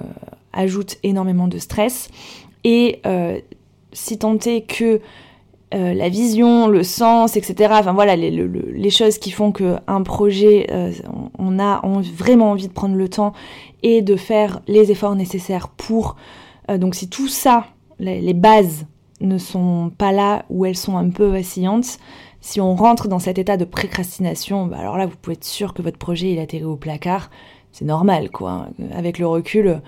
ajoute 0.52 0.98
énormément 1.02 1.48
de 1.48 1.58
stress. 1.58 2.10
Et 2.62 3.02
si 3.92 4.18
tant 4.18 4.38
est 4.38 4.60
que 4.60 5.00
euh, 5.72 5.94
la 5.94 6.08
vision, 6.08 6.66
le 6.66 6.82
sens, 6.82 7.36
etc. 7.36 7.72
Enfin 7.78 7.92
voilà, 7.92 8.16
les, 8.16 8.90
choses 8.90 9.18
qui 9.18 9.30
font 9.30 9.52
qu'un 9.52 10.02
projet, 10.02 10.66
euh, 10.72 10.90
on 11.38 11.60
a 11.60 11.80
vraiment 12.16 12.50
envie 12.50 12.66
de 12.66 12.72
prendre 12.72 12.96
le 12.96 13.08
temps 13.08 13.32
et 13.84 14.02
de 14.02 14.16
faire 14.16 14.62
les 14.66 14.90
efforts 14.90 15.14
nécessaires 15.14 15.68
pour. 15.68 16.16
Euh, 16.70 16.76
donc 16.76 16.96
si 16.96 17.08
tout 17.08 17.28
ça, 17.28 17.66
les, 18.00 18.34
bases 18.34 18.86
ne 19.20 19.38
sont 19.38 19.92
pas 19.96 20.10
là 20.10 20.44
ou 20.50 20.66
elles 20.66 20.76
sont 20.76 20.96
un 20.96 21.08
peu 21.08 21.26
vacillantes, 21.26 21.98
si 22.40 22.60
on 22.60 22.74
rentre 22.74 23.06
dans 23.06 23.20
cet 23.20 23.38
état 23.38 23.56
de 23.56 23.64
précrastination, 23.64 24.66
bah 24.66 24.78
alors 24.80 24.98
là 24.98 25.06
vous 25.06 25.16
pouvez 25.22 25.34
être 25.34 25.44
sûr 25.44 25.72
que 25.72 25.82
votre 25.82 25.98
projet 25.98 26.32
il 26.32 26.40
atterrit 26.40 26.64
au 26.64 26.76
placard. 26.76 27.30
C'est 27.70 27.84
normal 27.84 28.30
quoi. 28.30 28.66
Avec 28.92 29.20
le 29.20 29.28
recul 29.28 29.80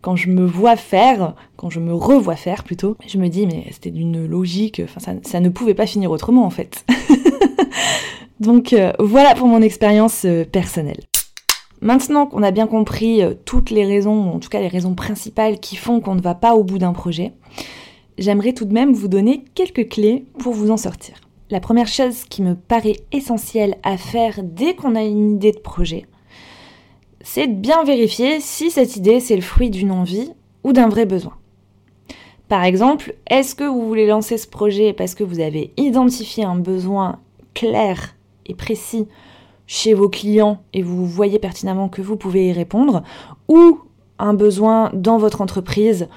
quand 0.00 0.16
je 0.16 0.30
me 0.30 0.44
vois 0.44 0.76
faire, 0.76 1.34
quand 1.56 1.70
je 1.70 1.80
me 1.80 1.92
revois 1.92 2.36
faire 2.36 2.64
plutôt, 2.64 2.96
je 3.06 3.18
me 3.18 3.28
dis 3.28 3.46
mais 3.46 3.66
c'était 3.70 3.90
d'une 3.90 4.26
logique, 4.26 4.82
ça, 4.98 5.40
ne 5.40 5.48
pouvait 5.48 5.74
pas 5.74 5.86
finir 5.86 6.10
autrement 6.10 6.44
en 6.44 6.50
fait. 6.50 6.84
Donc 8.40 8.72
euh, 8.72 8.92
voilà 8.98 9.34
pour 9.34 9.48
mon 9.48 9.62
expérience 9.62 10.24
euh, 10.24 10.44
personnelle. 10.44 11.00
Maintenant 11.80 12.26
qu'on 12.26 12.42
a 12.42 12.50
bien 12.50 12.66
compris 12.66 13.22
euh, 13.22 13.34
toutes 13.44 13.70
les 13.70 13.84
raisons, 13.84 14.30
en 14.30 14.38
tout 14.38 14.48
cas 14.48 14.60
les 14.60 14.68
raisons 14.68 14.94
principales 14.94 15.58
qui 15.58 15.76
font 15.76 16.00
qu'on 16.00 16.14
ne 16.14 16.20
va 16.20 16.34
pas 16.34 16.54
au 16.54 16.64
bout 16.64 16.78
d'un 16.78 16.92
projet, 16.92 17.32
j'aimerais 18.16 18.52
tout 18.52 18.64
de 18.64 18.72
même 18.72 18.92
vous 18.92 19.08
donner 19.08 19.44
quelques 19.54 19.88
clés 19.88 20.24
pour 20.38 20.54
vous 20.54 20.70
en 20.70 20.76
sortir. 20.76 21.16
La 21.50 21.60
première 21.60 21.88
chose 21.88 22.24
qui 22.28 22.42
me 22.42 22.54
paraît 22.54 22.96
essentielle 23.10 23.76
à 23.82 23.96
faire 23.96 24.40
dès 24.42 24.74
qu'on 24.74 24.94
a 24.94 25.02
une 25.02 25.36
idée 25.36 25.52
de 25.52 25.60
projet, 25.60 26.06
c'est 27.20 27.46
de 27.46 27.54
bien 27.54 27.84
vérifier 27.84 28.40
si 28.40 28.70
cette 28.70 28.96
idée 28.96 29.20
c'est 29.20 29.36
le 29.36 29.42
fruit 29.42 29.70
d'une 29.70 29.92
envie 29.92 30.30
ou 30.64 30.72
d'un 30.72 30.88
vrai 30.88 31.06
besoin. 31.06 31.34
Par 32.48 32.64
exemple, 32.64 33.14
est-ce 33.28 33.54
que 33.54 33.64
vous 33.64 33.86
voulez 33.86 34.06
lancer 34.06 34.38
ce 34.38 34.48
projet 34.48 34.92
parce 34.92 35.14
que 35.14 35.24
vous 35.24 35.40
avez 35.40 35.72
identifié 35.76 36.44
un 36.44 36.56
besoin 36.56 37.18
clair 37.52 38.14
et 38.46 38.54
précis 38.54 39.06
chez 39.66 39.92
vos 39.92 40.08
clients 40.08 40.62
et 40.72 40.82
vous 40.82 41.04
voyez 41.04 41.38
pertinemment 41.38 41.88
que 41.88 42.00
vous 42.00 42.16
pouvez 42.16 42.48
y 42.48 42.52
répondre, 42.52 43.02
ou 43.48 43.80
un 44.18 44.32
besoin 44.32 44.90
dans 44.94 45.18
votre 45.18 45.42
entreprise, 45.42 46.08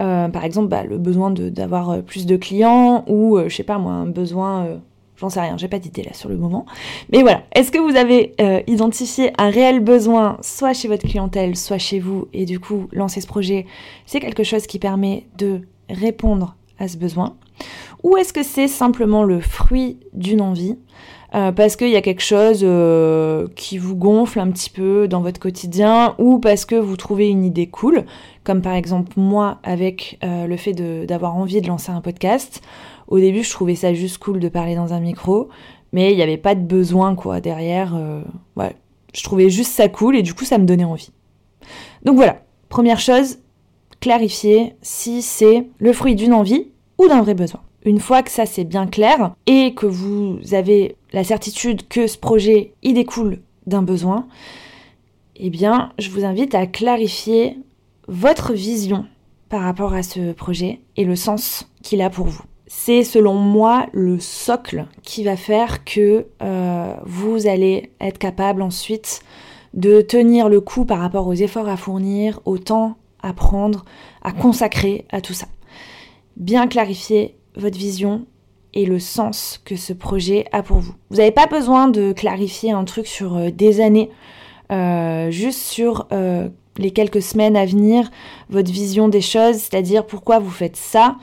euh, 0.00 0.28
par 0.28 0.44
exemple 0.44 0.68
bah, 0.68 0.84
le 0.84 0.98
besoin 0.98 1.30
d'avoir 1.30 2.02
plus 2.02 2.26
de 2.26 2.36
clients, 2.36 3.04
ou 3.08 3.38
euh, 3.38 3.48
je 3.48 3.56
sais 3.56 3.62
pas 3.62 3.78
moi, 3.78 3.92
un 3.92 4.06
besoin 4.06 4.66
euh, 4.66 4.78
J'en 5.18 5.28
sais 5.28 5.40
rien, 5.40 5.56
j'ai 5.56 5.66
pas 5.66 5.80
d'idée 5.80 6.02
là 6.02 6.12
sur 6.12 6.28
le 6.28 6.36
moment. 6.36 6.64
Mais 7.12 7.22
voilà, 7.22 7.42
est-ce 7.52 7.72
que 7.72 7.78
vous 7.78 7.96
avez 7.96 8.34
euh, 8.40 8.60
identifié 8.68 9.32
un 9.36 9.50
réel 9.50 9.80
besoin, 9.80 10.38
soit 10.42 10.72
chez 10.72 10.86
votre 10.86 11.06
clientèle, 11.06 11.56
soit 11.56 11.78
chez 11.78 11.98
vous, 11.98 12.28
et 12.32 12.44
du 12.44 12.60
coup, 12.60 12.86
lancer 12.92 13.20
ce 13.20 13.26
projet, 13.26 13.66
c'est 14.06 14.20
quelque 14.20 14.44
chose 14.44 14.66
qui 14.68 14.78
permet 14.78 15.26
de 15.36 15.62
répondre 15.90 16.54
à 16.78 16.86
ce 16.86 16.96
besoin? 16.96 17.36
Ou 18.04 18.16
est-ce 18.16 18.32
que 18.32 18.44
c'est 18.44 18.68
simplement 18.68 19.24
le 19.24 19.40
fruit 19.40 19.98
d'une 20.12 20.40
envie? 20.40 20.78
Euh, 21.34 21.52
parce 21.52 21.76
qu'il 21.76 21.90
y 21.90 21.96
a 21.96 22.00
quelque 22.00 22.22
chose 22.22 22.60
euh, 22.62 23.48
qui 23.54 23.76
vous 23.76 23.96
gonfle 23.96 24.38
un 24.40 24.50
petit 24.50 24.70
peu 24.70 25.08
dans 25.08 25.20
votre 25.20 25.38
quotidien 25.38 26.14
ou 26.16 26.38
parce 26.38 26.64
que 26.64 26.76
vous 26.76 26.96
trouvez 26.96 27.28
une 27.28 27.44
idée 27.44 27.66
cool, 27.66 28.06
comme 28.44 28.62
par 28.62 28.72
exemple 28.74 29.12
moi 29.16 29.58
avec 29.62 30.18
le 30.22 30.56
fait 30.56 30.72
d'avoir 30.72 31.36
envie 31.36 31.60
de 31.60 31.66
lancer 31.66 31.90
un 31.90 32.00
podcast 32.00 32.62
au 33.08 33.18
début, 33.18 33.42
je 33.42 33.50
trouvais 33.50 33.74
ça 33.74 33.94
juste 33.94 34.18
cool 34.18 34.38
de 34.38 34.48
parler 34.48 34.74
dans 34.74 34.92
un 34.92 35.00
micro, 35.00 35.48
mais 35.92 36.12
il 36.12 36.16
n'y 36.16 36.22
avait 36.22 36.36
pas 36.36 36.54
de 36.54 36.60
besoin 36.60 37.14
quoi 37.14 37.40
derrière. 37.40 37.94
Euh, 37.96 38.22
je 39.14 39.22
trouvais 39.22 39.48
juste 39.48 39.72
ça 39.72 39.88
cool 39.88 40.16
et 40.16 40.22
du 40.22 40.34
coup, 40.34 40.44
ça 40.44 40.58
me 40.58 40.66
donnait 40.66 40.84
envie. 40.84 41.10
Donc 42.04 42.16
voilà, 42.16 42.42
première 42.68 43.00
chose, 43.00 43.38
clarifier 44.00 44.74
si 44.82 45.22
c'est 45.22 45.66
le 45.78 45.92
fruit 45.92 46.14
d'une 46.14 46.34
envie 46.34 46.68
ou 46.98 47.08
d'un 47.08 47.22
vrai 47.22 47.34
besoin. 47.34 47.60
Une 47.84 48.00
fois 48.00 48.22
que 48.22 48.30
ça 48.30 48.44
c'est 48.44 48.64
bien 48.64 48.86
clair 48.86 49.34
et 49.46 49.72
que 49.74 49.86
vous 49.86 50.38
avez 50.52 50.96
la 51.12 51.24
certitude 51.24 51.88
que 51.88 52.06
ce 52.06 52.18
projet 52.18 52.74
il 52.82 52.94
découle 52.94 53.40
d'un 53.66 53.82
besoin, 53.82 54.26
eh 55.36 55.50
bien, 55.50 55.92
je 55.98 56.10
vous 56.10 56.24
invite 56.24 56.54
à 56.54 56.66
clarifier 56.66 57.56
votre 58.08 58.52
vision 58.52 59.06
par 59.48 59.62
rapport 59.62 59.94
à 59.94 60.02
ce 60.02 60.32
projet 60.32 60.80
et 60.96 61.04
le 61.04 61.16
sens 61.16 61.70
qu'il 61.82 62.02
a 62.02 62.10
pour 62.10 62.26
vous 62.26 62.42
c'est 62.68 63.02
selon 63.02 63.34
moi 63.34 63.86
le 63.92 64.20
socle 64.20 64.86
qui 65.02 65.24
va 65.24 65.36
faire 65.36 65.84
que 65.84 66.26
euh, 66.42 66.94
vous 67.04 67.46
allez 67.46 67.90
être 67.98 68.18
capable 68.18 68.60
ensuite 68.60 69.20
de 69.72 70.02
tenir 70.02 70.50
le 70.50 70.60
coup 70.60 70.84
par 70.84 71.00
rapport 71.00 71.26
aux 71.26 71.34
efforts 71.34 71.68
à 71.68 71.78
fournir, 71.78 72.40
au 72.44 72.58
temps 72.58 72.96
à 73.22 73.32
prendre, 73.32 73.84
à 74.22 74.32
consacrer 74.32 75.06
à 75.10 75.20
tout 75.22 75.32
ça. 75.32 75.46
Bien 76.36 76.66
clarifier 76.68 77.36
votre 77.56 77.78
vision 77.78 78.26
et 78.74 78.84
le 78.84 78.98
sens 78.98 79.60
que 79.64 79.74
ce 79.74 79.94
projet 79.94 80.44
a 80.52 80.62
pour 80.62 80.76
vous. 80.76 80.94
Vous 81.08 81.16
n'avez 81.16 81.32
pas 81.32 81.46
besoin 81.46 81.88
de 81.88 82.12
clarifier 82.12 82.70
un 82.70 82.84
truc 82.84 83.06
sur 83.06 83.36
euh, 83.36 83.50
des 83.50 83.80
années, 83.80 84.10
euh, 84.70 85.30
juste 85.30 85.60
sur 85.60 86.06
les 86.78 86.92
quelques 86.92 87.22
semaines 87.22 87.56
à 87.56 87.66
venir, 87.66 88.10
votre 88.50 88.70
vision 88.70 89.08
des 89.08 89.20
choses, 89.20 89.56
c'est-à-dire 89.56 90.06
pourquoi 90.06 90.38
vous 90.38 90.50
faites 90.50 90.76
ça, 90.76 91.16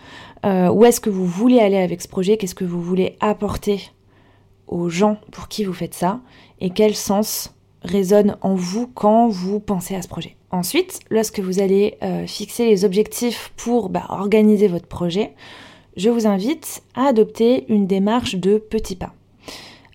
euh, 0.46 0.70
où 0.70 0.86
est-ce 0.86 1.02
que 1.02 1.10
vous 1.10 1.26
voulez 1.26 1.60
aller 1.60 1.78
avec 1.78 2.02
ce 2.02 2.08
projet? 2.08 2.38
Qu'est-ce 2.38 2.56
que 2.56 2.66
vous 2.66 2.82
voulez 2.82 3.18
apporter 3.20 3.90
aux 4.68 4.90
gens 4.90 5.18
pour 5.32 5.48
qui 5.48 5.64
vous 5.64 5.74
faites 5.74 5.96
ça? 5.96 6.22
Et 6.62 6.70
quel 6.70 6.96
sens 6.96 7.56
résonne 7.82 8.38
en 8.42 8.54
vous 8.54 8.88
quand 8.88 9.28
vous 9.28 9.60
pensez 9.60 9.96
à 9.96 10.02
ce 10.02 10.08
projet? 10.08 10.36
Ensuite, 10.52 11.00
lorsque 11.10 11.40
vous 11.40 11.60
allez 11.60 11.98
euh, 12.04 12.28
fixer 12.28 12.66
les 12.66 12.86
objectifs 12.86 13.54
pour 13.58 13.90
bah, 13.90 14.06
organiser 14.10 14.68
votre 14.68 14.88
projet, 14.88 15.34
je 15.98 16.10
vous 16.10 16.28
invite 16.28 16.84
à 16.94 17.08
adopter 17.08 17.66
une 17.70 17.88
démarche 17.88 18.36
de 18.36 18.58
petits 18.58 18.96
pas. 18.96 19.14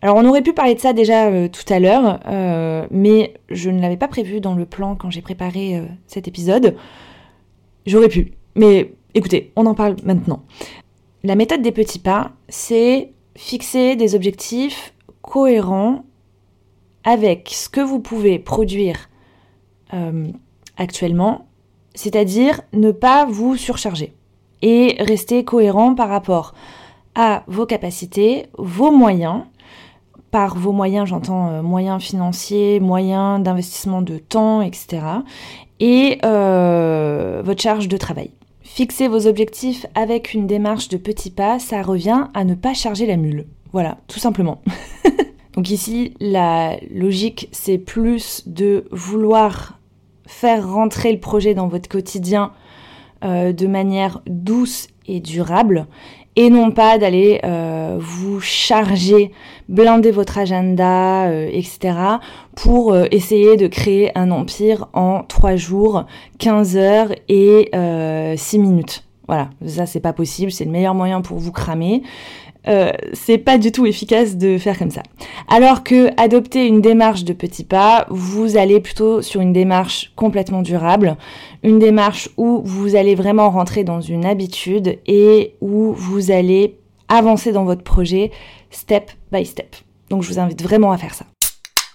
Alors 0.03 0.17
on 0.17 0.27
aurait 0.27 0.43
pu 0.43 0.55
parler 0.55 0.75
de 0.75 0.81
ça 0.81 0.95
déjà 0.95 1.27
euh, 1.27 1.49
tout 1.49 1.71
à 1.73 1.79
l'heure, 1.79 2.21
mais 2.91 3.35
je 3.51 3.71
ne 3.71 3.81
l'avais 3.81 3.99
pas 3.99 4.09
prévu 4.09 4.41
dans 4.41 4.55
le 4.55 4.65
plan 4.65 4.97
quand 4.97 5.11
j'ai 5.11 5.21
préparé 5.21 5.83
cet 6.07 6.27
épisode. 6.27 6.75
J'aurais 7.87 8.09
pu, 8.09 8.33
mais 8.55 8.93
Écoutez, 9.15 9.53
on 9.57 9.67
en 9.67 9.75
parle 9.75 9.97
maintenant. 10.05 10.43
La 11.25 11.35
méthode 11.35 11.63
des 11.63 11.73
petits 11.73 11.99
pas, 11.99 12.33
c'est 12.49 13.13
fixer 13.37 13.97
des 13.97 14.15
objectifs 14.15 14.95
cohérents 15.23 16.05
avec 17.05 17.51
ce 17.53 17.69
que 17.69 17.81
vous 17.81 18.01
pouvez 18.01 18.39
produire 18.39 19.09
euh, 19.95 20.29
actuellement, 20.77 21.47
c'est-à-dire 21.95 22.61
ne 22.73 22.93
pas 22.93 23.25
vous 23.27 23.57
surcharger 23.57 24.15
et 24.63 24.97
rester 25.01 25.45
cohérent 25.45 25.95
par 25.95 26.09
rapport 26.09 26.55
à 27.15 27.43
vos 27.49 27.67
capacités, 27.67 28.47
vos 28.57 28.91
moyens, 28.91 29.43
Par 30.31 30.57
vos 30.57 30.71
moyens, 30.71 31.09
j'entends 31.09 31.49
euh, 31.49 31.63
moyens 31.63 32.01
financiers, 32.01 32.79
moyens 32.79 33.43
d'investissement 33.43 34.01
de 34.01 34.19
temps, 34.19 34.63
etc. 34.63 35.03
Et 35.81 36.19
euh, 36.25 37.43
votre 37.45 37.61
charge 37.61 37.89
de 37.89 37.97
travail. 37.97 38.31
Fixer 38.73 39.09
vos 39.09 39.27
objectifs 39.27 39.85
avec 39.97 40.33
une 40.33 40.47
démarche 40.47 40.89
de 40.89 40.97
petits 40.97 41.33
pas, 41.33 41.59
ça 41.59 41.83
revient 41.83 42.29
à 42.35 42.45
ne 42.45 42.55
pas 42.55 42.73
charger 42.73 43.05
la 43.05 43.17
mule. 43.17 43.47
Voilà, 43.73 43.99
tout 44.07 44.21
simplement. 44.21 44.63
Donc 45.55 45.71
ici, 45.71 46.15
la 46.21 46.77
logique, 46.89 47.49
c'est 47.51 47.79
plus 47.79 48.45
de 48.47 48.85
vouloir 48.93 49.81
faire 50.25 50.71
rentrer 50.71 51.13
le 51.13 51.19
projet 51.19 51.53
dans 51.53 51.67
votre 51.67 51.89
quotidien 51.89 52.53
euh, 53.25 53.53
de 53.53 53.67
manière 53.67 54.23
douce 54.29 54.87
et 55.09 55.19
durable 55.19 55.89
et 56.41 56.49
non 56.49 56.71
pas 56.71 56.97
d'aller 56.97 57.39
euh, 57.45 57.99
vous 58.01 58.41
charger, 58.41 59.31
blinder 59.69 60.11
votre 60.11 60.39
agenda, 60.39 61.27
euh, 61.27 61.51
etc. 61.53 61.99
pour 62.57 62.95
euh, 62.95 63.05
essayer 63.11 63.59
de 63.59 63.67
créer 63.67 64.11
un 64.17 64.31
empire 64.31 64.89
en 64.95 65.23
3 65.23 65.57
jours, 65.57 66.07
15 66.39 66.79
heures 66.79 67.13
et 67.29 67.71
6 68.39 68.59
minutes. 68.59 69.05
Voilà, 69.29 69.51
ça 69.67 69.85
c'est 69.85 70.01
pas 70.01 70.15
possible, 70.15 70.51
c'est 70.51 70.65
le 70.65 70.71
meilleur 70.71 70.95
moyen 70.95 71.21
pour 71.21 71.37
vous 71.37 71.53
cramer. 71.53 72.03
Euh, 72.69 72.93
c'est 73.15 73.39
pas 73.39 73.57
du 73.57 73.73
tout 73.73 73.87
efficace 73.87 74.37
de 74.37 74.59
faire 74.59 74.79
comme 74.79 74.91
ça. 74.91 75.03
Alors 75.49 75.83
que 75.83 76.11
adopter 76.21 76.67
une 76.67 76.81
démarche 76.81 77.25
de 77.25 77.33
petits 77.33 77.65
pas, 77.65 78.07
vous 78.11 78.57
allez 78.57 78.81
plutôt 78.81 79.23
sur 79.23 79.41
une 79.41 79.53
démarche 79.53 80.13
complètement 80.15 80.63
durable, 80.63 81.17
une 81.63 81.79
démarche 81.79 82.29
où 82.37 82.61
vous 82.65 82.97
allez 82.97 83.15
vraiment 83.15 83.51
rentrer 83.51 83.83
dans 83.83 84.01
une 84.01 84.27
habitude 84.27 84.99
et 85.07 85.55
où 85.61 85.93
vous 85.93 86.31
allez 86.31 86.77
avancer 87.09 87.53
dans 87.53 87.65
votre 87.65 87.83
projet 87.83 88.31
step 88.71 89.11
by 89.33 89.45
step. 89.47 89.77
Donc 90.11 90.23
je 90.23 90.29
vous 90.29 90.39
invite 90.39 90.63
vraiment 90.63 90.93
à 90.93 90.99
faire 90.99 91.15
ça. 91.15 91.25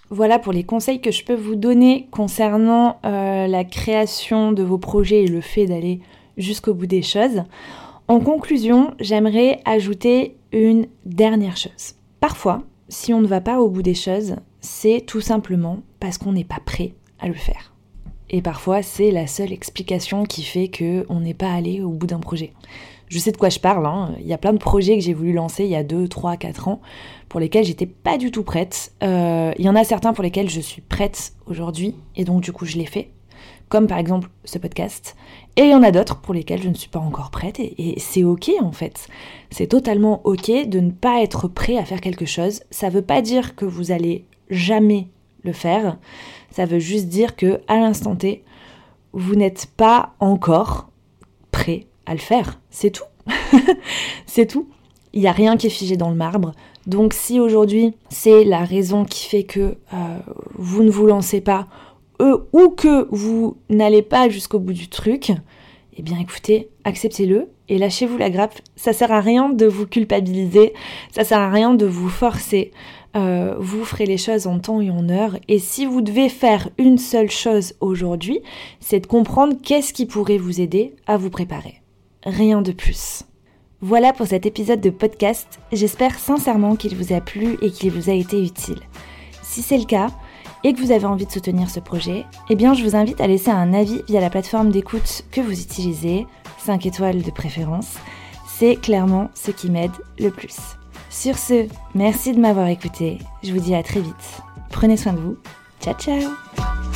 Voilà 0.10 0.40
pour 0.40 0.54
les 0.54 0.64
conseils 0.64 1.02
que 1.02 1.12
je 1.12 1.24
peux 1.24 1.36
vous 1.36 1.56
donner 1.56 2.08
concernant 2.12 2.98
euh, 3.06 3.48
la 3.48 3.64
création 3.64 4.52
de 4.52 4.64
vos 4.64 4.78
projets 4.78 5.24
et 5.24 5.28
le 5.28 5.42
fait 5.42 5.66
d'aller 5.66 6.00
jusqu'au 6.38 6.74
bout 6.74 6.86
des 6.86 7.02
choses. 7.02 7.44
En 8.08 8.20
conclusion, 8.20 8.94
j'aimerais 9.00 9.62
ajouter 9.66 10.36
une 10.62 10.88
dernière 11.06 11.58
chose. 11.58 11.96
Parfois, 12.20 12.64
si 12.88 13.14
on 13.14 13.22
ne 13.22 13.28
va 13.28 13.42
pas 13.42 13.60
au 13.60 13.70
bout 13.70 13.82
des 13.82 13.94
choses, 13.94 14.36
c'est 14.62 15.04
tout 15.06 15.22
simplement 15.22 15.80
parce 16.00 16.18
qu'on 16.18 16.32
n'est 16.32 16.44
pas 16.44 16.60
prêt 16.64 16.94
à 17.20 17.28
le 17.28 17.34
faire. 17.34 17.74
Et 18.30 18.42
parfois, 18.42 18.82
c'est 18.82 19.12
la 19.12 19.28
seule 19.28 19.54
explication 19.54 20.24
qui 20.24 20.44
fait 20.44 20.70
qu'on 20.70 21.20
n'est 21.20 21.34
pas 21.34 21.54
allé 21.54 21.82
au 21.82 21.90
bout 21.90 22.08
d'un 22.08 22.20
projet. 22.20 22.54
Je 23.08 23.20
sais 23.20 23.32
de 23.32 23.38
quoi 23.38 23.50
je 23.50 23.60
parle, 23.60 23.86
hein. 23.86 24.16
il 24.20 24.26
y 24.26 24.34
a 24.34 24.38
plein 24.38 24.54
de 24.54 24.58
projets 24.58 24.98
que 24.98 25.04
j'ai 25.04 25.14
voulu 25.14 25.32
lancer 25.32 25.64
il 25.64 25.70
y 25.70 25.76
a 25.76 25.84
2, 25.84 26.08
3, 26.08 26.38
4 26.38 26.68
ans 26.68 26.82
pour 27.30 27.40
lesquels 27.40 27.64
j'étais 27.64 27.86
pas 27.86 28.18
du 28.18 28.32
tout 28.32 28.44
prête. 28.44 28.94
Euh, 29.04 29.52
il 29.60 29.66
y 29.66 29.70
en 29.70 29.76
a 29.76 29.84
certains 29.84 30.14
pour 30.14 30.24
lesquels 30.24 30.50
je 30.50 30.60
suis 30.60 30.82
prête 30.82 31.34
aujourd'hui 31.46 31.96
et 32.16 32.24
donc 32.24 32.42
du 32.42 32.52
coup 32.52 32.66
je 32.66 32.78
l'ai 32.78 32.86
fait 32.86 33.12
comme 33.70 33.88
par 33.88 33.98
exemple 33.98 34.30
ce 34.44 34.58
podcast. 34.58 35.16
Et 35.56 35.64
il 35.64 35.72
y 35.72 35.76
en 35.76 35.84
a 35.84 35.92
d'autres 35.92 36.18
pour 36.18 36.34
lesquels 36.34 36.62
je 36.62 36.70
ne 36.70 36.74
suis 36.74 36.90
pas 36.90 37.00
encore 37.00 37.32
prête, 37.32 37.60
et, 37.60 37.96
c'est 37.98 38.24
ok 38.24 38.52
en 38.62 38.72
fait. 38.72 39.08
C'est 39.50 39.68
totalement 39.68 40.22
ok 40.26 40.68
de 40.68 40.80
ne 40.80 40.92
pas 40.92 41.22
être 41.22 41.48
prêt 41.48 41.78
à 41.78 41.86
faire 41.86 42.02
quelque 42.02 42.26
chose. 42.26 42.62
Ça 42.72 42.90
veut 42.90 43.02
pas 43.02 43.22
dire 43.22 43.56
que 43.56 43.66
vous 43.66 43.92
allez 43.92 44.26
jamais 44.50 45.08
le 45.44 45.54
faire. 45.54 45.98
Ça 46.52 46.66
veut 46.66 46.80
juste 46.80 47.08
dire 47.08 47.36
que 47.36 47.62
à 47.68 47.78
l'instant 47.78 48.16
T, 48.16 48.44
vous 49.14 49.36
n'êtes 49.36 49.68
pas 49.78 50.14
encore 50.20 50.90
prêt 51.52 51.88
à 52.06 52.14
le 52.14 52.20
faire. 52.20 52.60
C'est 52.70 52.92
tout. 52.92 53.06
c'est 54.26 54.46
tout. 54.46 54.68
Il 55.14 55.22
n'y 55.22 55.28
a 55.28 55.32
rien 55.32 55.56
qui 55.56 55.68
est 55.68 55.72
figé 55.72 55.96
dans 55.96 56.10
le 56.10 56.16
marbre. 56.16 56.52
Donc 56.88 57.14
si 57.14 57.40
aujourd'hui 57.40 57.96
c'est 58.10 58.44
la 58.44 58.64
raison 58.64 59.06
qui 59.06 59.28
fait 59.28 59.44
que 59.44 59.78
euh, 59.94 60.18
vous 60.54 60.84
ne 60.84 60.92
vous 60.92 61.08
lancez 61.08 61.42
pas 61.42 61.68
ou 62.20 62.70
que 62.70 63.08
vous 63.12 63.58
n'allez 63.70 64.02
pas 64.02 64.30
jusqu'au 64.30 64.60
bout 64.60 64.74
du 64.74 64.88
truc, 64.88 65.32
eh 65.98 66.02
bien 66.02 66.20
écoutez, 66.20 66.70
acceptez-le 66.84 67.50
et 67.70 67.78
lâchez-vous 67.78 68.18
la 68.18 68.30
grappe. 68.30 68.60
Ça 68.76 68.94
sert 68.94 69.12
à 69.12 69.22
rien 69.22 69.50
de 69.50 69.66
vous 69.66 69.88
culpabiliser, 69.88 70.74
ça 71.12 71.24
sert 71.24 71.40
à 71.40 71.50
rien 71.50 71.74
de 71.74 71.86
vous 71.86 72.10
forcer. 72.10 72.72
Euh, 73.16 73.56
vous 73.60 73.86
ferez 73.86 74.06
les 74.06 74.18
choses 74.18 74.46
en 74.46 74.60
temps 74.60 74.82
et 74.82 74.92
en 74.92 75.08
heure. 75.10 75.38
Et 75.48 75.58
si 75.58 75.86
vous 75.86 76.02
devez 76.02 76.28
faire 76.28 76.70
une 76.78 76.98
seule 76.98 77.32
chose 77.32 77.74
aujourd'hui, 77.80 78.42
c'est 78.82 79.00
de 79.00 79.08
comprendre 79.08 79.56
qu'est-ce 79.64 79.94
qui 79.94 80.06
pourrait 80.06 80.38
vous 80.38 80.60
aider 80.60 80.96
à 81.08 81.16
vous 81.16 81.30
préparer. 81.30 81.82
Rien 82.26 82.62
de 82.62 82.74
plus. 82.74 83.24
Voilà 83.82 84.12
pour 84.12 84.28
cet 84.28 84.46
épisode 84.46 84.82
de 84.82 84.90
podcast. 84.90 85.60
J'espère 85.72 86.20
sincèrement 86.20 86.76
qu'il 86.76 86.96
vous 86.96 87.14
a 87.14 87.22
plu 87.22 87.58
et 87.62 87.72
qu'il 87.72 87.92
vous 87.92 88.10
a 88.10 88.14
été 88.14 88.44
utile. 88.44 88.80
Si 89.44 89.62
c'est 89.62 89.78
le 89.78 89.86
cas, 89.86 90.08
et 90.66 90.74
que 90.74 90.80
vous 90.80 90.92
avez 90.92 91.06
envie 91.06 91.28
de 91.28 91.32
soutenir 91.32 91.70
ce 91.70 91.80
projet, 91.80 92.26
eh 92.50 92.56
bien 92.56 92.74
je 92.74 92.84
vous 92.84 92.96
invite 92.96 93.22
à 93.22 93.28
laisser 93.28 93.52
un 93.52 93.72
avis 93.72 94.02
via 94.08 94.20
la 94.20 94.32
plateforme 94.32 94.72
d'écoute 94.72 95.24
que 95.32 95.40
vous 95.40 95.62
utilisez, 95.62 96.26
5 96.58 96.88
étoiles 96.88 97.22
de 97.22 97.30
préférence. 97.30 97.98
C'est 98.48 98.76
clairement 98.76 99.30
ce 99.36 99.52
qui 99.52 99.70
m'aide 99.70 99.92
le 100.18 100.32
plus. 100.32 100.58
Sur 101.12 101.38
ce, 101.38 101.68
merci 101.94 102.34
de 102.34 102.40
m'avoir 102.40 102.68
écouté. 102.68 103.20
Je 103.44 103.54
vous 103.54 103.60
dis 103.60 103.76
à 103.76 103.84
très 103.84 104.00
vite. 104.00 104.42
Prenez 104.72 104.98
soin 104.98 105.14
de 105.14 105.20
vous. 105.20 105.38
Ciao 105.82 105.94
ciao 105.94 106.95